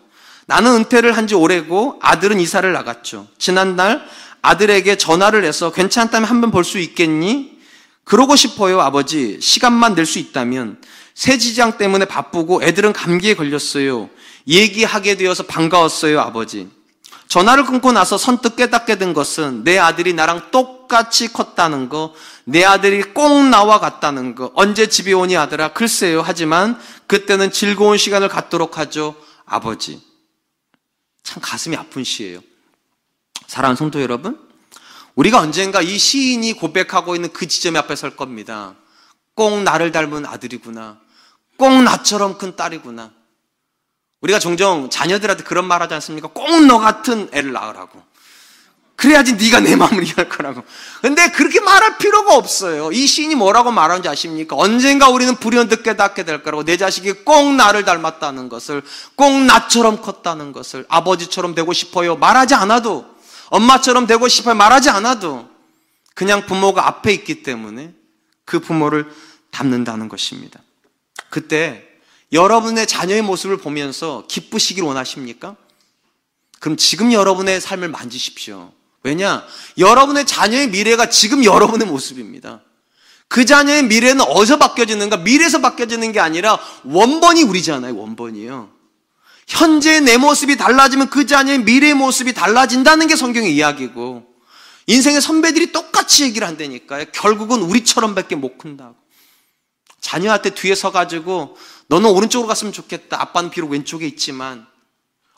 나는 0.45 0.73
은퇴를 0.73 1.15
한 1.15 1.25
지 1.25 1.35
오래고 1.35 1.99
아들은 2.01 2.41
이사를 2.41 2.69
나갔죠. 2.69 3.27
지난날 3.37 4.05
아들에게 4.41 4.97
전화를 4.97 5.45
해서 5.45 5.71
괜찮다면 5.71 6.29
한번 6.29 6.51
볼 6.51 6.65
수 6.65 6.79
있겠니? 6.79 7.52
그러고 8.03 8.35
싶어요, 8.35 8.81
아버지. 8.81 9.39
시간만 9.41 9.95
낼 9.95 10.05
수 10.05 10.19
있다면. 10.19 10.81
새 11.15 11.37
지장 11.37 11.77
때문에 11.77 12.05
바쁘고 12.05 12.63
애들은 12.63 12.91
감기에 12.93 13.35
걸렸어요. 13.35 14.09
얘기하게 14.47 15.15
되어서 15.15 15.43
반가웠어요, 15.43 16.19
아버지. 16.19 16.69
전화를 17.27 17.65
끊고 17.65 17.91
나서 17.91 18.17
선뜻 18.17 18.55
깨닫게 18.55 18.97
된 18.97 19.13
것은 19.13 19.63
내 19.63 19.77
아들이 19.77 20.13
나랑 20.13 20.51
똑같이 20.51 21.31
컸다는 21.31 21.89
거, 21.89 22.13
내 22.43 22.63
아들이 22.63 23.01
꼭 23.01 23.47
나와 23.47 23.79
갔다는 23.79 24.35
거, 24.35 24.51
언제 24.53 24.87
집에 24.87 25.13
오니 25.13 25.37
아들아? 25.37 25.73
글쎄요. 25.73 26.21
하지만 26.23 26.79
그때는 27.07 27.51
즐거운 27.51 27.97
시간을 27.97 28.27
갖도록 28.27 28.77
하죠, 28.77 29.15
아버지. 29.45 30.01
참 31.23 31.41
가슴이 31.41 31.75
아픈 31.75 32.03
시예요. 32.03 32.39
사랑하는 33.47 33.77
성도 33.77 34.01
여러분, 34.01 34.37
우리가 35.15 35.39
언젠가 35.39 35.81
이 35.81 35.97
시인이 35.97 36.53
고백하고 36.53 37.15
있는 37.15 37.31
그 37.31 37.47
지점에 37.47 37.79
앞에 37.79 37.95
설 37.95 38.15
겁니다. 38.15 38.75
꼭 39.35 39.61
나를 39.61 39.91
닮은 39.91 40.25
아들이구나. 40.25 40.97
꼭 41.57 41.83
나처럼 41.83 42.37
큰 42.37 42.55
딸이구나. 42.55 43.11
우리가 44.21 44.39
종종 44.39 44.89
자녀들한테 44.89 45.43
그런 45.43 45.65
말 45.65 45.81
하지 45.81 45.93
않습니까? 45.95 46.29
꼭 46.29 46.61
너 46.61 46.79
같은 46.79 47.29
애를 47.33 47.51
낳으라고. 47.51 48.01
그래야지 48.95 49.33
네가 49.33 49.59
내 49.59 49.75
마음을 49.75 50.03
이해할 50.03 50.29
거라고. 50.29 50.63
근데 51.01 51.29
그렇게 51.31 51.59
말할 51.59 51.97
필요가 51.97 52.35
없어요. 52.35 52.91
이 52.91 53.05
시인이 53.05 53.35
뭐라고 53.35 53.71
말하는지 53.71 54.07
아십니까? 54.07 54.55
언젠가 54.55 55.09
우리는 55.09 55.35
불현듯 55.35 55.83
깨닫게 55.83 56.23
될 56.23 56.41
거라고. 56.41 56.63
내 56.63 56.77
자식이 56.77 57.11
꼭 57.25 57.53
나를 57.55 57.83
닮았다는 57.83 58.49
것을, 58.49 58.81
꼭 59.15 59.41
나처럼 59.41 60.01
컸다는 60.01 60.53
것을, 60.53 60.85
아버지처럼 60.87 61.53
되고 61.53 61.73
싶어요. 61.73 62.15
말하지 62.15 62.53
않아도, 62.53 63.12
엄마처럼 63.53 64.07
되고 64.07 64.27
싶어요. 64.27 64.55
말하지 64.55 64.89
않아도, 64.89 65.47
그냥 66.15 66.47
부모가 66.47 66.87
앞에 66.87 67.13
있기 67.13 67.43
때문에 67.43 67.93
그 68.45 68.59
부모를 68.59 69.11
닮는다는 69.51 70.09
것입니다. 70.09 70.59
그때 71.29 71.87
여러분의 72.31 72.87
자녀의 72.87 73.21
모습을 73.21 73.57
보면서 73.57 74.25
기쁘시길 74.27 74.83
원하십니까? 74.83 75.55
그럼 76.59 76.77
지금 76.77 77.13
여러분의 77.13 77.61
삶을 77.61 77.89
만지십시오. 77.89 78.71
왜냐? 79.03 79.45
여러분의 79.77 80.25
자녀의 80.25 80.69
미래가 80.69 81.09
지금 81.09 81.43
여러분의 81.43 81.87
모습입니다. 81.87 82.61
그 83.27 83.45
자녀의 83.45 83.83
미래는 83.83 84.21
어디서 84.21 84.57
바뀌어지는가? 84.57 85.17
미래에서 85.17 85.61
바뀌어지는 85.61 86.11
게 86.11 86.19
아니라 86.19 86.59
원본이 86.85 87.43
우리잖아요. 87.43 87.95
원본이요. 87.95 88.71
현재 89.47 89.99
내 89.99 90.17
모습이 90.17 90.57
달라지면 90.57 91.09
그 91.09 91.25
자녀의 91.25 91.59
미래의 91.59 91.93
모습이 91.93 92.33
달라진다는 92.33 93.07
게 93.07 93.15
성경의 93.15 93.55
이야기고 93.55 94.25
인생의 94.87 95.21
선배들이 95.21 95.71
똑같이 95.71 96.23
얘기를 96.23 96.47
한다니까요. 96.47 97.05
결국은 97.13 97.61
우리처럼밖에 97.61 98.35
못 98.35 98.57
큰다고. 98.57 98.95
자녀한테 100.01 100.51
뒤에 100.51 100.75
서가지고 100.75 101.57
너는 101.87 102.09
오른쪽으로 102.09 102.47
갔으면 102.47 102.73
좋겠다. 102.73 103.21
아빠는 103.21 103.49
비록 103.49 103.71
왼쪽에 103.71 104.05
있지만 104.07 104.65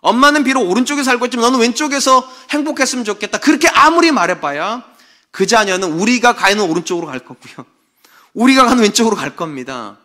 엄마는 0.01 0.43
비록 0.43 0.69
오른쪽에 0.69 1.03
살고 1.03 1.25
있지만 1.25 1.45
너는 1.45 1.59
왼쪽에서 1.59 2.27
행복했으면 2.51 3.05
좋겠다. 3.05 3.39
그렇게 3.39 3.67
아무리 3.67 4.11
말해봐야 4.11 4.83
그 5.31 5.45
자녀는 5.47 5.91
우리가 5.93 6.35
가는 6.35 6.59
오른쪽으로 6.61 7.07
갈 7.07 7.19
거고요. 7.19 7.65
우리가 8.33 8.65
가는 8.65 8.81
왼쪽으로 8.81 9.15
갈 9.15 9.35
겁니다. 9.35 9.97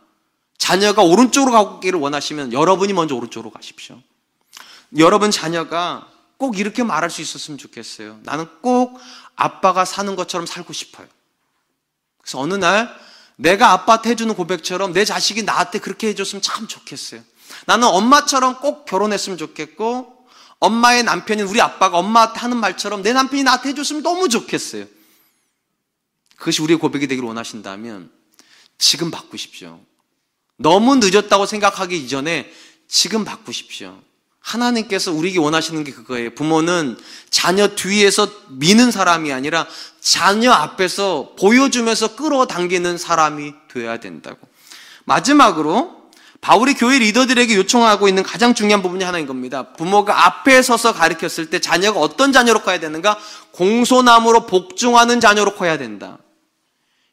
자녀가 0.60 1.02
오른쪽으로 1.02 1.52
가기를 1.52 1.98
원하시면 1.98 2.52
여러분이 2.52 2.92
먼저 2.92 3.14
오른쪽으로 3.16 3.50
가십시오. 3.50 3.98
여러분 4.98 5.30
자녀가 5.30 6.06
꼭 6.36 6.58
이렇게 6.58 6.82
말할 6.82 7.10
수 7.10 7.22
있었으면 7.22 7.56
좋겠어요. 7.56 8.20
나는 8.24 8.46
꼭 8.60 9.00
아빠가 9.36 9.86
사는 9.86 10.14
것처럼 10.14 10.46
살고 10.46 10.74
싶어요. 10.74 11.08
그래서 12.18 12.38
어느 12.38 12.52
날 12.52 12.94
내가 13.36 13.72
아빠한테 13.72 14.10
해주는 14.10 14.34
고백처럼 14.34 14.92
내 14.92 15.06
자식이 15.06 15.44
나한테 15.44 15.78
그렇게 15.78 16.08
해줬으면 16.08 16.42
참 16.42 16.68
좋겠어요. 16.68 17.22
나는 17.64 17.88
엄마처럼 17.88 18.60
꼭 18.60 18.84
결혼했으면 18.84 19.38
좋겠고 19.38 20.26
엄마의 20.58 21.04
남편인 21.04 21.46
우리 21.46 21.62
아빠가 21.62 21.96
엄마한테 21.96 22.38
하는 22.38 22.58
말처럼 22.58 23.02
내 23.02 23.14
남편이 23.14 23.44
나한테 23.44 23.70
해줬으면 23.70 24.02
너무 24.02 24.28
좋겠어요. 24.28 24.84
그것이 26.36 26.60
우리의 26.60 26.78
고백이 26.78 27.06
되기를 27.06 27.26
원하신다면 27.26 28.10
지금 28.76 29.10
바꾸십시오. 29.10 29.80
너무 30.60 30.96
늦었다고 30.96 31.46
생각하기 31.46 31.96
이전에 31.96 32.50
지금 32.86 33.24
바꾸십시오. 33.24 33.96
하나님께서 34.40 35.10
우리에게 35.10 35.38
원하시는 35.38 35.84
게 35.84 35.92
그거예요. 35.92 36.34
부모는 36.34 36.98
자녀 37.30 37.68
뒤에서 37.68 38.28
미는 38.48 38.90
사람이 38.90 39.32
아니라 39.32 39.66
자녀 40.00 40.52
앞에서 40.52 41.32
보여주면서 41.38 42.14
끌어당기는 42.14 42.98
사람이 42.98 43.54
되어야 43.72 44.00
된다고. 44.00 44.38
마지막으로 45.04 46.00
바울이 46.42 46.74
교회 46.74 46.98
리더들에게 46.98 47.54
요청하고 47.54 48.08
있는 48.08 48.22
가장 48.22 48.54
중요한 48.54 48.82
부분이 48.82 49.02
하나인 49.02 49.26
겁니다. 49.26 49.72
부모가 49.74 50.26
앞에 50.26 50.60
서서 50.60 50.92
가르쳤을 50.92 51.48
때 51.48 51.58
자녀가 51.58 52.00
어떤 52.00 52.32
자녀로 52.32 52.60
커야 52.62 52.80
되는가? 52.80 53.18
공소남으로 53.52 54.46
복종하는 54.46 55.20
자녀로 55.20 55.54
커야 55.54 55.78
된다. 55.78 56.18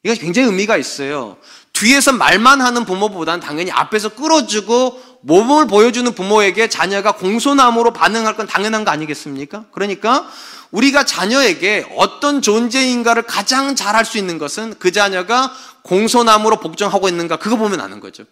이거 0.04 0.16
굉장히 0.16 0.48
의미가 0.48 0.78
있어요. 0.78 1.38
뒤에서 1.78 2.12
말만 2.12 2.60
하는 2.60 2.86
부모보다는 2.86 3.40
당연히 3.40 3.72
앞에서 3.72 4.10
끌어주고 4.10 5.20
몸을 5.22 5.68
보여주는 5.68 6.12
부모에게 6.12 6.70
자녀가 6.70 7.12
공손함으로 7.12 7.94
반응할 7.94 8.36
건 8.36 8.48
당연한 8.48 8.84
거 8.84 8.90
아니겠습니까? 8.90 9.66
그러니까 9.72 10.28
우리가 10.72 11.06
자녀에게 11.06 11.88
어떤 11.96 12.42
존재인가를 12.42 13.24
가장 13.24 13.76
잘할 13.76 14.06
수 14.06 14.18
있는 14.18 14.40
것은 14.40 14.74
그 14.80 14.92
자녀가 14.92 15.54
공손함으로 15.84 16.60
복종하고 16.60 17.10
있는가 17.10 17.38
그거 17.38 17.58
보면 17.58 17.80
아는 17.80 18.00
거죠. 18.00 18.24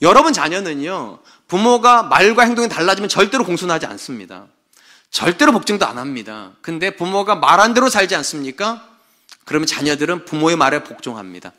여러분 0.00 0.32
자녀는요, 0.32 1.18
부모가 1.48 2.02
말과 2.04 2.44
행동이 2.44 2.68
달라지면 2.68 3.10
절대로 3.10 3.44
공손하지 3.44 3.86
않습니다. 3.86 4.46
절대로 5.10 5.52
복종도 5.52 5.86
안 5.86 5.98
합니다. 5.98 6.52
근데 6.62 6.96
부모가 6.96 7.34
말한 7.34 7.74
대로 7.74 7.90
살지 7.90 8.16
않습니까? 8.16 8.91
그러면 9.44 9.66
자녀들은 9.66 10.24
부모의 10.24 10.56
말에 10.56 10.84
복종합니다. 10.84 11.52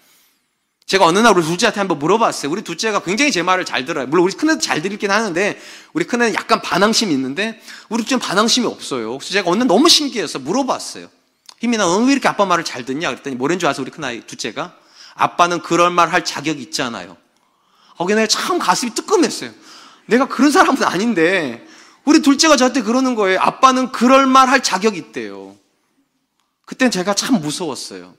제가 0.86 1.06
어느 1.06 1.18
날 1.20 1.36
우리 1.36 1.44
둘째한테 1.46 1.80
한번 1.80 1.98
물어봤어요. 2.00 2.52
우리 2.52 2.62
둘째가 2.62 3.00
굉장히 3.04 3.32
제 3.32 3.42
말을 3.42 3.66
잘 3.66 3.86
들어요. 3.86 4.06
물론 4.08 4.26
우리 4.26 4.34
큰애도 4.34 4.60
잘 4.60 4.82
들긴 4.82 5.12
하는데 5.12 5.60
우리 5.94 6.06
큰애는 6.06 6.36
약간 6.36 6.62
반항심이 6.62 7.14
있는데 7.14 7.62
우리 7.90 8.04
둘째는 8.04 8.20
반항심이 8.20 8.66
없어요. 8.68 9.18
그래서 9.18 9.32
제가 9.32 9.50
어느 9.50 9.60
날 9.60 9.68
너무 9.68 9.88
신기해서 9.88 10.40
물어봤어요. 10.40 11.08
희민아, 11.62 11.86
너는 11.86 12.08
왜 12.08 12.12
이렇게 12.12 12.28
아빠 12.28 12.46
말을 12.46 12.66
잘 12.66 12.84
듣냐? 12.84 13.10
그랬더니 13.10 13.38
뭐라는 13.38 13.60
줄 13.60 13.70
아세요? 13.70 13.84
우리 13.84 13.92
큰아이 13.92 14.28
둘째가 14.28 14.76
아빠는 15.16 15.62
그럴 15.62 15.90
말 15.90 16.10
할 16.12 16.26
자격이 16.26 16.62
있잖아요. 16.64 17.16
거기에 17.98 18.16
내가 18.16 18.28
참 18.28 18.60
가슴이 18.60 18.94
뜨끔했어요. 18.94 19.52
내가 20.08 20.28
그런 20.28 20.52
사람은 20.52 20.84
아닌데 20.84 21.66
우리 22.04 22.22
둘째가 22.22 22.58
저한테 22.58 22.82
그러는 22.82 23.16
거예요. 23.16 23.40
아빠는 23.40 23.94
그럴 23.94 24.26
말 24.28 24.50
할 24.50 24.62
자격이 24.62 24.98
있대요. 24.98 25.56
그땐 26.66 26.92
제가 26.92 27.14
참 27.14 27.42
무서웠어요. 27.42 28.16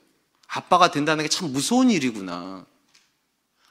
아빠가 0.47 0.91
된다는 0.91 1.23
게 1.23 1.29
참 1.29 1.51
무서운 1.51 1.89
일이구나. 1.89 2.65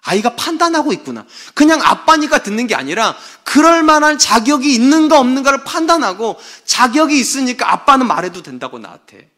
아이가 0.03 0.37
판단하고 0.37 0.93
있구나. 0.93 1.25
그냥 1.55 1.81
아빠니까 1.83 2.43
듣는 2.43 2.67
게 2.67 2.75
아니라 2.75 3.17
그럴 3.43 3.83
만한 3.83 4.19
자격이 4.19 4.75
있는가 4.75 5.19
없는가를 5.19 5.65
판단하고 5.65 6.39
자격이 6.67 7.19
있으니까 7.19 7.73
아빠는 7.73 8.07
말해도 8.07 8.43
된다고 8.43 8.79
나한테. 8.79 9.31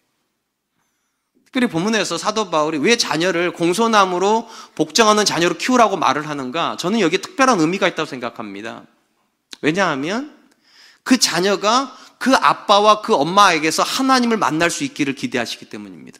특별히 1.45 1.69
본문에서 1.69 2.19
사도 2.19 2.51
바울이 2.51 2.79
왜 2.79 2.97
자녀를 2.97 3.53
공손함으로 3.53 4.49
복종하는 4.75 5.25
자녀로 5.25 5.57
키우라고 5.57 5.97
말을 5.97 6.29
하는가? 6.29 6.77
저는 6.79 6.99
여기에 7.01 7.21
특별한 7.21 7.61
의미가 7.61 7.87
있다고 7.89 8.07
생각합니다. 8.07 8.83
왜냐하면 9.63 10.37
그 11.05 11.19
자녀가 11.19 11.97
그 12.19 12.35
아빠와 12.35 13.03
그 13.03 13.15
엄마에게서 13.15 13.83
하나님을 13.83 14.37
만날 14.37 14.71
수 14.71 14.85
있기를 14.85 15.15
기대하시기 15.15 15.67
때문입니다. 15.67 16.19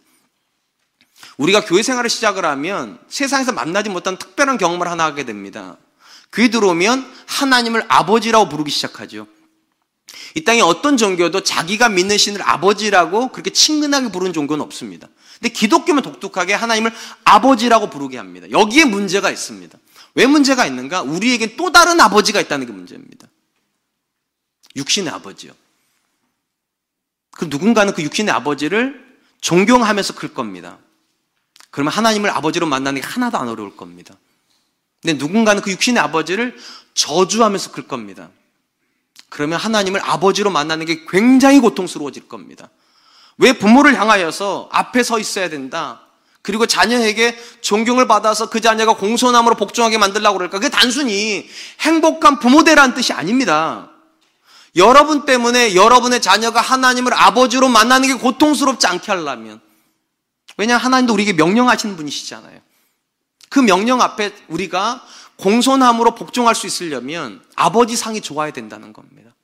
우리가 1.39 1.65
교회 1.65 1.83
생활을 1.83 2.09
시작을 2.09 2.45
하면 2.45 2.99
세상에서 3.09 3.53
만나지 3.53 3.91
못한 3.91 4.17
특별한 4.17 4.59
경험을 4.59 4.89
하나 4.89 5.05
하게 5.05 5.25
됩니다. 5.25 5.77
귀에 6.35 6.49
들어오면 6.49 7.11
하나님을 7.27 7.85
아버지라고 7.89 8.49
부르기 8.49 8.71
시작하죠. 8.71 9.27
이 10.35 10.45
땅에 10.45 10.61
어떤 10.61 10.97
종교도 10.97 11.43
자기가 11.43 11.89
믿는 11.89 12.19
신을 12.19 12.43
아버지라고 12.43 13.29
그렇게 13.33 13.51
친근하게 13.51 14.11
부르는 14.13 14.33
종교는 14.33 14.63
없습니다. 14.65 15.09
근데 15.41 15.53
기독교만 15.53 16.03
독특하게 16.03 16.55
하나님을 16.55 16.93
아버지라고 17.25 17.91
부르게 17.91 18.17
합니다. 18.17 18.51
여기에 18.51 18.87
문제가 18.87 19.31
있습니다. 19.31 19.79
왜 20.15 20.27
문제가 20.27 20.67
있는가? 20.67 21.03
우리에게 21.03 21.57
또 21.57 21.73
다른 21.73 22.01
아버지가 22.01 22.41
있다는 22.41 22.67
게 22.67 22.73
문제입니다. 22.73 23.29
육신의 24.77 25.13
아버지요. 25.13 25.53
그 27.37 27.47
누군가는 27.49 27.93
그 27.93 28.03
육신의 28.03 28.33
아버지를 28.35 29.05
존경하면서 29.41 30.15
클 30.15 30.33
겁니다. 30.33 30.79
그러면 31.71 31.93
하나님을 31.93 32.31
아버지로 32.31 32.67
만나는 32.67 33.01
게 33.01 33.07
하나도 33.07 33.39
안 33.39 33.49
어려울 33.49 33.77
겁니다. 33.77 34.15
근데 35.03 35.19
누군가는 35.19 35.61
그 35.63 35.71
육신의 35.71 36.03
아버지를 36.03 36.57
저주하면서 36.95 37.73
클 37.73 37.87
겁니다. 37.87 38.31
그러면 39.29 39.59
하나님을 39.59 40.01
아버지로 40.03 40.51
만나는 40.51 40.87
게 40.87 41.05
굉장히 41.09 41.61
고통스러워질 41.61 42.29
겁니다. 42.29 42.71
왜 43.39 43.53
부모를 43.53 44.01
향하여서 44.01 44.71
앞에 44.73 45.03
서 45.03 45.19
있어야 45.19 45.51
된다? 45.51 46.01
그리고 46.41 46.65
자녀에게 46.65 47.37
존경을 47.61 48.07
받아서 48.07 48.49
그 48.49 48.61
자녀가 48.61 48.97
공손함으로 48.97 49.57
복종하게 49.57 49.99
만들려고 49.99 50.39
그럴까? 50.39 50.59
그게 50.59 50.71
단순히 50.71 51.47
행복한 51.81 52.39
부모대라는 52.39 52.95
뜻이 52.95 53.13
아닙니다. 53.13 53.91
여러분 54.77 55.25
때문에 55.25 55.75
여러분의 55.75 56.21
자녀가 56.21 56.61
하나님을 56.61 57.15
아버지로 57.15 57.69
만나는 57.69 58.09
게 58.09 58.15
고통스럽지 58.15 58.87
않게 58.87 59.11
하려면 59.11 59.61
왜냐 60.59 60.77
하나님도 60.77 61.13
우리에게 61.15 61.33
명령하시는 61.33 61.97
분이시잖아요. 61.97 62.61
그 63.49 63.61
명령 63.61 64.01
앞에 64.01 64.33
우리가 64.49 65.05
공손함으로 65.37 66.15
복종할 66.15 66.55
수 66.55 66.67
있으려면 66.67 67.43
아버지 67.55 67.97
상이 67.97 68.21
좋아야 68.21 68.51
된다는 68.51 68.93
겁니다. 68.93 69.35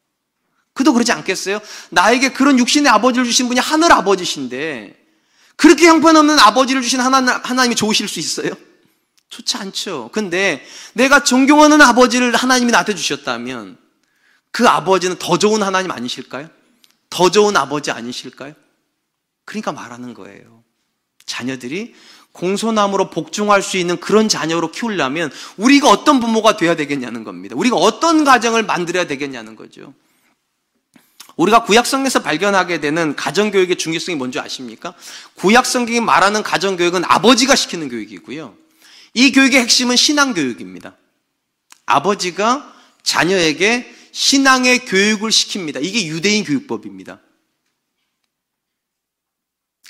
그도 0.74 0.92
그러지 0.92 1.12
않겠어요? 1.12 1.60
나에게 1.90 2.32
그런 2.32 2.58
육신의 2.58 2.90
아버지를 2.90 3.26
주신 3.26 3.48
분이 3.48 3.60
하늘 3.60 3.92
아버지신데 3.92 4.98
그렇게 5.56 5.86
형편없는 5.86 6.38
아버지를 6.38 6.80
주신 6.80 7.00
하나님, 7.00 7.28
하나님이 7.28 7.74
좋으실 7.74 8.08
수 8.08 8.18
있어요? 8.20 8.50
좋지 9.28 9.56
않죠. 9.58 10.10
근데 10.12 10.64
내가 10.94 11.24
존경하는 11.24 11.80
아버지를 11.80 12.34
하나님이 12.34 12.72
나한테 12.72 12.94
주셨다면 12.94 13.81
그 14.52 14.68
아버지는 14.68 15.16
더 15.18 15.38
좋은 15.38 15.62
하나님 15.62 15.90
아니실까요? 15.90 16.48
더 17.10 17.30
좋은 17.30 17.56
아버지 17.56 17.90
아니실까요? 17.90 18.54
그러니까 19.44 19.72
말하는 19.72 20.14
거예요. 20.14 20.62
자녀들이 21.26 21.94
공손함으로 22.32 23.10
복종할 23.10 23.62
수 23.62 23.76
있는 23.76 23.98
그런 24.00 24.28
자녀로 24.28 24.70
키우려면 24.70 25.30
우리가 25.56 25.88
어떤 25.88 26.20
부모가 26.20 26.56
되어야 26.56 26.76
되겠냐는 26.76 27.24
겁니다. 27.24 27.56
우리가 27.56 27.76
어떤 27.76 28.24
가정을 28.24 28.62
만들어야 28.62 29.06
되겠냐는 29.06 29.56
거죠. 29.56 29.94
우리가 31.36 31.64
구약성경에서 31.64 32.22
발견하게 32.22 32.80
되는 32.80 33.16
가정교육의 33.16 33.76
중요성이 33.76 34.16
뭔지 34.16 34.38
아십니까? 34.38 34.94
구약성경이 35.34 36.00
말하는 36.00 36.42
가정교육은 36.42 37.04
아버지가 37.04 37.56
시키는 37.56 37.88
교육이고요. 37.88 38.54
이 39.14 39.32
교육의 39.32 39.60
핵심은 39.60 39.96
신앙교육입니다. 39.96 40.96
아버지가 41.86 42.72
자녀에게 43.02 44.01
신앙의 44.12 44.84
교육을 44.84 45.30
시킵니다. 45.30 45.82
이게 45.82 46.06
유대인 46.06 46.44
교육법입니다. 46.44 47.20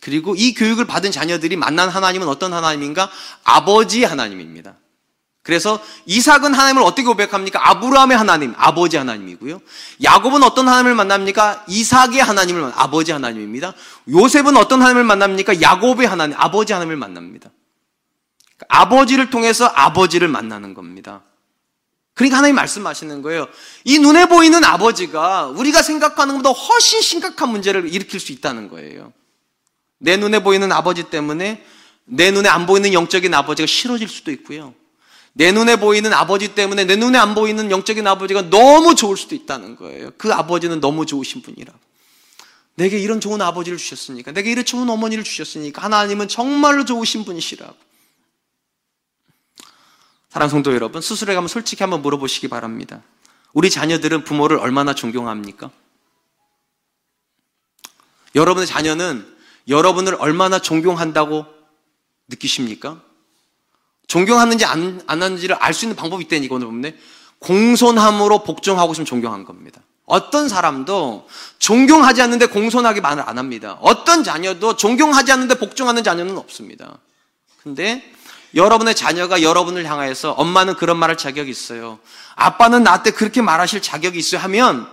그리고 0.01 0.35
이 0.37 0.55
교육을 0.55 0.85
받은 0.87 1.13
자녀들이 1.13 1.57
만난 1.57 1.89
하나님은 1.89 2.27
어떤 2.27 2.53
하나님인가? 2.53 3.11
아버지 3.45 4.03
하나님입니다. 4.03 4.77
그래서 5.43 5.83
이삭은 6.07 6.55
하나님을 6.55 6.83
어떻게 6.83 7.03
고백합니까? 7.03 7.69
아브라함의 7.71 8.17
하나님, 8.17 8.55
아버지 8.57 8.97
하나님이고요. 8.97 9.61
야곱은 10.03 10.43
어떤 10.45 10.69
하나님을 10.69 10.95
만납니까? 10.95 11.65
이삭의 11.69 12.19
하나님을 12.19 12.63
만 12.63 12.73
아버지 12.77 13.11
하나님입니다. 13.11 13.75
요셉은 14.09 14.57
어떤 14.57 14.81
하나님을 14.81 15.05
만납니까? 15.05 15.61
야곱의 15.61 16.07
하나님, 16.07 16.37
아버지 16.39 16.73
하나님을 16.73 16.97
만납니다. 16.97 17.51
아버지를 18.69 19.31
통해서 19.31 19.67
아버지를 19.67 20.29
만나는 20.29 20.75
겁니다. 20.75 21.23
그러니까 22.15 22.39
하나님 22.39 22.57
말씀하시는 22.57 23.23
거예요. 23.23 23.49
이 23.85 23.99
눈에 23.99 24.27
보이는 24.27 24.63
아버지가 24.63 25.47
우리가 25.47 25.83
생각하는 25.83 26.35
것보다 26.37 26.51
훨씬 26.51 27.01
심각한 27.01 27.49
문제를 27.49 27.93
일으킬 27.93 28.21
수 28.21 28.33
있다는 28.33 28.69
거예요. 28.69 29.13
내 29.99 30.17
눈에 30.17 30.43
보이는 30.43 30.71
아버지 30.73 31.05
때문에 31.05 31.65
내 32.05 32.31
눈에 32.31 32.49
안 32.49 32.67
보이는 32.67 32.93
영적인 32.93 33.33
아버지가 33.33 33.67
싫어질 33.67 34.09
수도 34.09 34.31
있고요. 34.33 34.75
내 35.33 35.53
눈에 35.53 35.77
보이는 35.77 36.13
아버지 36.13 36.55
때문에 36.55 36.85
내 36.85 36.97
눈에 36.97 37.17
안 37.17 37.35
보이는 37.35 37.71
영적인 37.71 38.07
아버지가 38.07 38.51
너무 38.51 38.95
좋을 38.95 39.17
수도 39.17 39.35
있다는 39.35 39.77
거예요. 39.77 40.11
그 40.19 40.33
아버지는 40.33 40.81
너무 40.81 41.07
좋으신 41.07 41.41
분이라. 41.41 41.73
내게 42.75 42.99
이런 42.99 43.21
좋은 43.21 43.41
아버지를 43.41 43.79
주셨으니까, 43.79 44.33
내게 44.33 44.51
이런 44.51 44.65
좋은 44.65 44.89
어머니를 44.89 45.25
주셨으니까, 45.25 45.83
하나님은 45.83 46.29
정말로 46.29 46.85
좋으신 46.85 47.25
분이시라고. 47.25 47.75
사랑 50.33 50.49
성도 50.49 50.75
여러분, 50.75 51.03
스스로에 51.03 51.35
가면 51.35 51.47
솔직히 51.47 51.83
한번 51.83 52.01
물어보시기 52.01 52.49
바랍니다. 52.49 53.03
우리 53.53 53.69
자녀들은 53.69 54.25
부모를 54.25 54.57
얼마나 54.57 54.95
존경합니까? 54.95 55.71
여러분의 58.35 58.67
자녀는 58.67 59.27
여러분을 59.69 60.15
얼마나 60.19 60.59
존경한다고 60.59 61.45
느끼십니까? 62.29 63.03
존경하는지 64.07 64.65
안, 64.65 65.03
안 65.07 65.23
하는지를 65.23 65.57
알 65.57 65.75
수 65.75 65.85
있는 65.85 65.97
방법이 65.97 66.25
있다니 66.25 66.49
오늘 66.51 66.67
보면 66.67 66.99
공손함으로 67.39 68.43
복종하고 68.43 68.93
있으면 68.93 69.05
존경한 69.05 69.45
겁니다. 69.45 69.83
어떤 70.07 70.49
사람도 70.49 71.29
존경하지 71.59 72.23
않는데 72.23 72.47
공손하게 72.47 73.03
말을 73.03 73.23
안 73.29 73.37
합니다. 73.37 73.77
어떤 73.83 74.25
자녀도 74.25 74.77
존경하지 74.77 75.31
않는데 75.31 75.59
복종하는 75.59 76.03
자녀는 76.03 76.39
없습니다. 76.39 77.01
근데 77.63 78.03
여러분의 78.55 78.95
자녀가 78.95 79.43
여러분을 79.43 79.87
향하여서 79.87 80.33
엄마는 80.33 80.75
그런 80.75 80.97
말할 80.99 81.17
자격이 81.17 81.51
있어요. 81.51 81.99
아빠는 82.37 82.83
나한테 82.83 83.13
그렇게 83.13 83.41
말하실 83.41 83.83
자격이 83.83 84.19
있어요 84.19 84.41
하면 84.43 84.87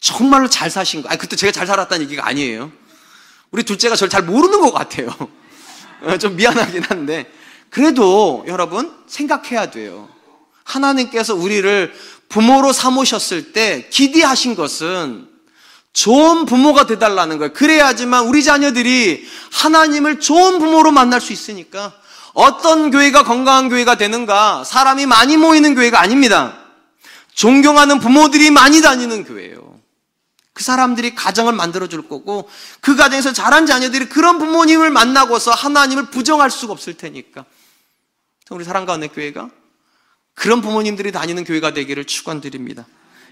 정말로 0.00 0.48
잘 0.48 0.70
사신 0.70 1.02
거. 1.02 1.08
아니, 1.08 1.18
그때 1.18 1.36
제가 1.36 1.52
잘 1.52 1.66
살았다는 1.66 2.04
얘기가 2.06 2.26
아니에요. 2.26 2.72
우리 3.50 3.62
둘째가 3.64 3.96
저를 3.96 4.08
잘 4.08 4.22
모르는 4.22 4.60
것 4.60 4.72
같아요. 4.72 5.10
좀 6.20 6.36
미안하긴 6.36 6.84
한데. 6.84 7.30
그래도 7.68 8.44
여러분 8.46 8.92
생각해야 9.06 9.70
돼요. 9.70 10.08
하나님께서 10.64 11.34
우리를 11.34 11.92
부모로 12.28 12.72
삼으셨을 12.72 13.52
때 13.52 13.88
기대하신 13.90 14.54
것은 14.54 15.28
좋은 15.92 16.46
부모가 16.46 16.86
되달라는 16.86 17.38
거예요. 17.38 17.52
그래야지만 17.52 18.26
우리 18.26 18.42
자녀들이 18.42 19.26
하나님을 19.52 20.20
좋은 20.20 20.58
부모로 20.58 20.92
만날 20.92 21.20
수 21.20 21.32
있으니까 21.32 21.92
어떤 22.34 22.90
교회가 22.90 23.24
건강한 23.24 23.68
교회가 23.68 23.96
되는가? 23.96 24.64
사람이 24.64 25.06
많이 25.06 25.36
모이는 25.36 25.74
교회가 25.74 26.00
아닙니다. 26.00 26.56
존경하는 27.34 28.00
부모들이 28.00 28.50
많이 28.50 28.82
다니는 28.82 29.24
교회예요. 29.24 29.78
그 30.52 30.62
사람들이 30.62 31.14
가정을 31.14 31.52
만들어 31.52 31.86
줄 31.86 32.08
거고 32.08 32.48
그 32.80 32.96
가정에서 32.96 33.32
자란 33.32 33.66
자녀들이 33.66 34.08
그런 34.08 34.38
부모님을 34.38 34.90
만나고서 34.90 35.52
하나님을 35.52 36.06
부정할 36.10 36.50
수가 36.50 36.72
없을 36.72 36.94
테니까. 36.94 37.44
우리 38.50 38.64
사랑과 38.64 38.96
은혜 38.96 39.08
교회가 39.08 39.48
그런 40.34 40.60
부모님들이 40.60 41.12
다니는 41.12 41.44
교회가 41.44 41.72
되기를 41.72 42.04
축원드립니다. 42.04 42.86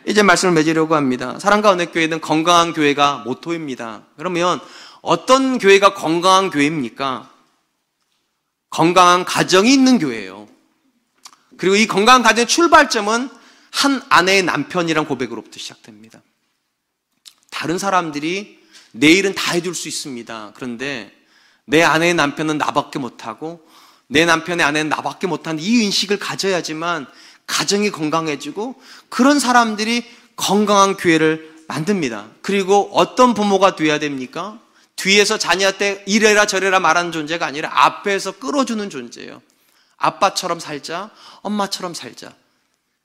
이제 0.07 0.23
말씀을 0.23 0.55
맺으려고 0.55 0.95
합니다. 0.95 1.39
사랑과 1.39 1.73
은혜 1.73 1.87
교회는 1.87 2.21
건강한 2.21 2.73
교회가 2.73 3.25
모토입니다. 3.27 4.03
그러면 4.17 4.61
어떤 5.03 5.59
교회가 5.59 5.95
건강한 5.95 6.51
교회입니까? 6.51 7.29
건강한 8.71 9.25
가정이 9.25 9.73
있는 9.73 9.99
교회예요. 9.99 10.49
그리고 11.57 11.77
이 11.77 11.87
건강한 11.87 12.23
가정의 12.23 12.47
출발점은 12.47 13.29
한 13.71 14.03
아내의 14.09 14.43
남편이란 14.45 15.07
고백으로부터 15.07 15.59
시작됩니다. 15.59 16.23
다른 17.51 17.79
사람들이 17.79 18.59
내 18.93 19.11
일은 19.11 19.35
다 19.35 19.53
해줄 19.53 19.75
수 19.75 19.89
있습니다. 19.89 20.53
그런데 20.55 21.13
내 21.65 21.83
아내의 21.83 22.15
남편은 22.15 22.59
나밖에 22.59 22.99
못하고 22.99 23.67
내 24.07 24.25
남편의 24.25 24.65
아내는 24.65 24.89
나밖에 24.89 25.27
못한 25.27 25.59
이 25.59 25.85
인식을 25.85 26.19
가져야지만 26.19 27.07
가정이 27.47 27.91
건강해지고 27.91 28.81
그런 29.09 29.39
사람들이 29.39 30.05
건강한 30.37 30.97
교회를 30.97 31.57
만듭니다. 31.67 32.29
그리고 32.41 32.91
어떤 32.95 33.35
부모가 33.35 33.77
돼야 33.77 33.99
됩니까? 33.99 34.59
뒤에서 34.99 35.39
자녀한테 35.39 36.03
이래라 36.07 36.47
저래라 36.47 36.81
말하는 36.81 37.13
존재가 37.13 37.47
아니라 37.47 37.71
앞에서 37.73 38.33
끌어주는 38.33 38.91
존재예요. 38.91 39.41
아빠처럼 39.97 40.61
살자, 40.61 41.11
엄마처럼 41.43 41.95
살자. 41.95 42.33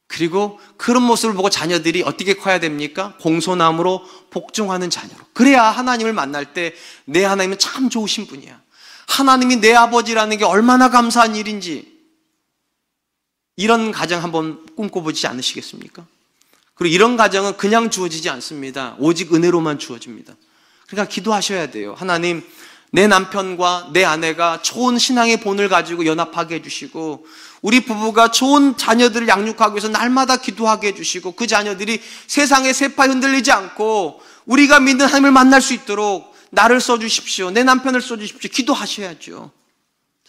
그리고 0.07 0.59
그런 0.77 1.01
모습을 1.03 1.33
보고 1.33 1.49
자녀들이 1.49 2.03
어떻게 2.03 2.33
커야 2.33 2.59
됩니까? 2.59 3.15
공손함으로 3.21 4.05
복종하는 4.29 4.89
자녀로. 4.89 5.19
그래야 5.33 5.63
하나님을 5.63 6.13
만날 6.13 6.53
때 6.53 6.75
내 7.05 7.23
하나님은 7.23 7.57
참 7.59 7.89
좋으신 7.89 8.27
분이야. 8.27 8.61
하나님이 9.07 9.57
내 9.57 9.73
아버지라는 9.73 10.37
게 10.37 10.45
얼마나 10.45 10.89
감사한 10.89 11.35
일인지 11.35 11.93
이런 13.55 13.91
가정 13.91 14.23
한번 14.23 14.65
꿈꿔보지 14.75 15.27
않으시겠습니까? 15.27 16.05
그리고 16.75 16.93
이런 16.93 17.17
가정은 17.17 17.57
그냥 17.57 17.89
주어지지 17.89 18.29
않습니다. 18.29 18.95
오직 18.97 19.33
은혜로만 19.33 19.77
주어집니다. 19.77 20.33
그러니까 20.93 21.11
기도하셔야 21.11 21.71
돼요. 21.71 21.95
하나님, 21.97 22.43
내 22.91 23.07
남편과 23.07 23.89
내 23.93 24.03
아내가 24.03 24.61
좋은 24.61 24.99
신앙의 24.99 25.37
본을 25.37 25.67
가지고 25.67 26.05
연합하게 26.05 26.55
해주시고, 26.55 27.25
우리 27.63 27.83
부부가 27.83 28.29
좋은 28.29 28.77
자녀들을 28.77 29.27
양육하기 29.27 29.73
위해서 29.73 29.89
날마다 29.89 30.37
기도하게 30.37 30.89
해주시고, 30.89 31.31
그 31.31 31.47
자녀들이 31.47 31.99
세상의 32.27 32.73
세파 32.73 33.07
흔들리지 33.07 33.51
않고, 33.51 34.21
우리가 34.45 34.79
믿는 34.79 35.07
하나님을 35.07 35.31
만날 35.31 35.61
수 35.61 35.73
있도록 35.73 36.35
나를 36.51 36.79
써주십시오. 36.79 37.49
내 37.49 37.63
남편을 37.63 37.99
써주십시오. 38.01 38.51
기도하셔야죠. 38.51 39.51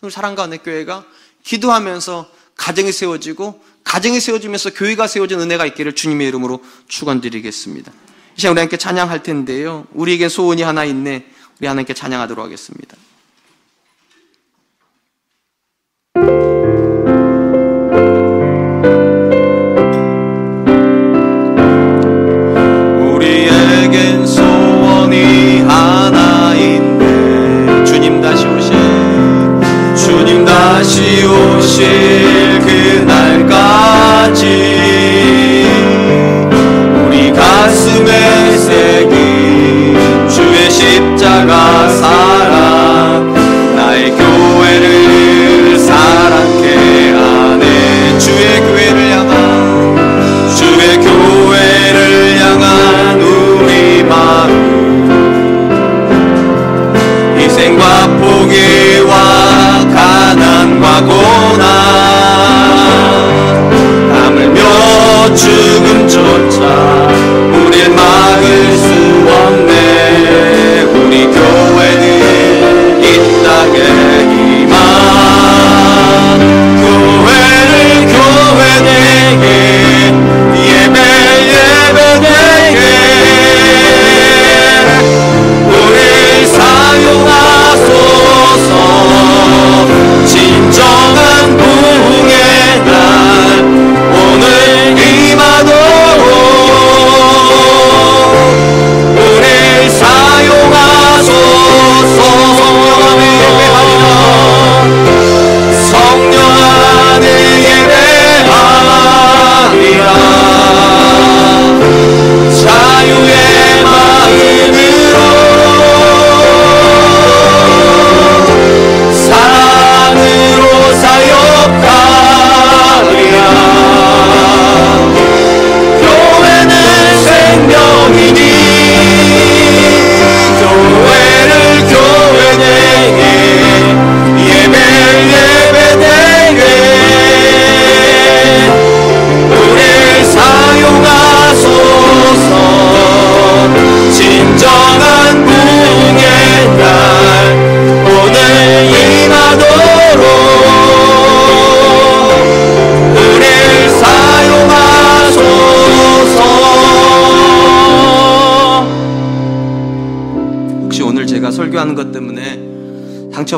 우리 0.00 0.10
사랑과 0.10 0.46
은혜 0.46 0.56
교회가 0.56 1.04
기도하면서 1.42 2.30
가정이 2.56 2.92
세워지고, 2.92 3.62
가정이 3.84 4.20
세워지면서 4.20 4.70
교회가 4.70 5.06
세워진 5.06 5.40
은혜가 5.40 5.66
있기를 5.66 5.94
주님의 5.94 6.28
이름으로 6.28 6.64
축원드리겠습니다. 6.88 7.92
이 8.36 8.40
시간 8.40 8.52
우리 8.52 8.60
함께 8.60 8.76
찬양할 8.76 9.22
텐데요. 9.22 9.86
우리에게 9.92 10.28
소원이 10.28 10.62
하나 10.62 10.84
있네. 10.84 11.26
우리 11.60 11.66
하나님께 11.66 11.94
찬양하도록 11.94 12.44
하겠습니다. 12.44 12.96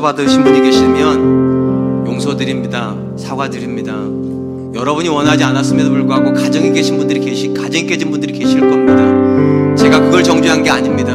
받으신 0.07 0.45
분이 0.45 0.63
계시면 0.63 2.07
용서드립니다. 2.07 2.95
사과드립니다. 3.17 3.93
여러분이 4.79 5.09
원하지 5.09 5.43
않았음에도 5.43 5.91
불구하고 5.91 6.33
가정에 6.33 6.71
계신 6.71 6.97
분들이 6.97 7.19
계시, 7.19 7.53
가정이 7.53 7.89
깨진 7.89 8.13
분들이 8.13 8.33
계실 8.33 8.61
겁니다. 8.61 9.75
제가 9.75 9.99
그걸 9.99 10.23
정죄한 10.23 10.63
게 10.63 10.71
아닙니다. 10.71 11.13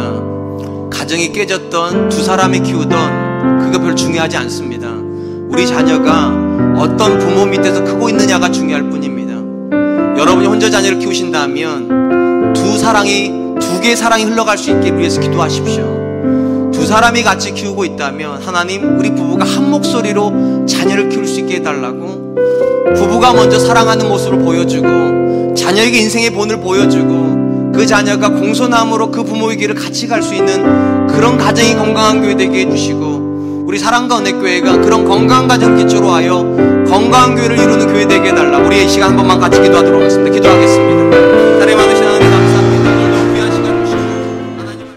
가정이 0.91 1.31
깨졌던 1.31 2.09
두 2.09 2.21
사람이 2.21 2.63
키우던 2.63 3.59
그거 3.59 3.79
별로 3.79 3.95
중요하지 3.95 4.35
않습니다. 4.35 4.89
우리 4.89 5.65
자녀가 5.65 6.27
어떤 6.77 7.17
부모 7.17 7.45
밑에서 7.45 7.85
크고 7.85 8.09
있느냐가 8.09 8.51
중요할 8.51 8.89
뿐입니다. 8.89 9.31
여러분이 10.19 10.47
혼자 10.47 10.69
자녀를 10.69 10.99
키우신다면 10.99 12.51
두 12.53 12.77
사랑이 12.77 13.55
두 13.57 13.79
개의 13.79 13.95
사랑이 13.95 14.25
흘러갈 14.25 14.57
수 14.57 14.69
있게 14.69 14.91
위해서 14.91 15.21
기도하십시오. 15.21 16.00
두 16.91 16.95
사람이 16.95 17.23
같이 17.23 17.53
키우고 17.53 17.85
있다면 17.85 18.41
하나님 18.43 18.99
우리 18.99 19.15
부부가 19.15 19.45
한 19.45 19.71
목소리로 19.71 20.65
자녀를 20.65 21.07
키울 21.07 21.25
수 21.25 21.39
있게 21.39 21.55
해달라고. 21.55 22.35
부부가 22.97 23.31
먼저 23.31 23.57
사랑하는 23.57 24.09
모습을 24.09 24.39
보여주고 24.39 25.55
자녀에게 25.55 25.97
인생의 25.99 26.31
본을 26.31 26.59
보여주고 26.59 27.71
그 27.73 27.85
자녀가 27.85 28.27
공손함으로 28.27 29.09
그 29.09 29.23
부모의 29.23 29.55
길을 29.55 29.75
같이 29.75 30.05
갈 30.05 30.21
수 30.21 30.35
있는 30.35 31.07
그런 31.07 31.37
가정이 31.37 31.75
건강한 31.75 32.21
교회 32.21 32.35
되게 32.35 32.65
해주시고 32.65 33.63
우리 33.67 33.79
사랑과 33.79 34.19
은혜 34.19 34.33
교회가 34.33 34.81
그런 34.81 35.05
건강한 35.05 35.47
가정 35.47 35.77
기초로 35.77 36.09
하여 36.11 36.43
건강한 36.89 37.35
교회를 37.35 37.57
이루는 37.57 37.87
교회 37.87 38.05
되게 38.05 38.31
해달라 38.31 38.57
우리 38.57 38.83
이 38.83 38.89
시간 38.89 39.11
한 39.11 39.15
번만 39.15 39.39
같이 39.39 39.61
기도하도록 39.61 39.97
하겠습니다 39.97 40.31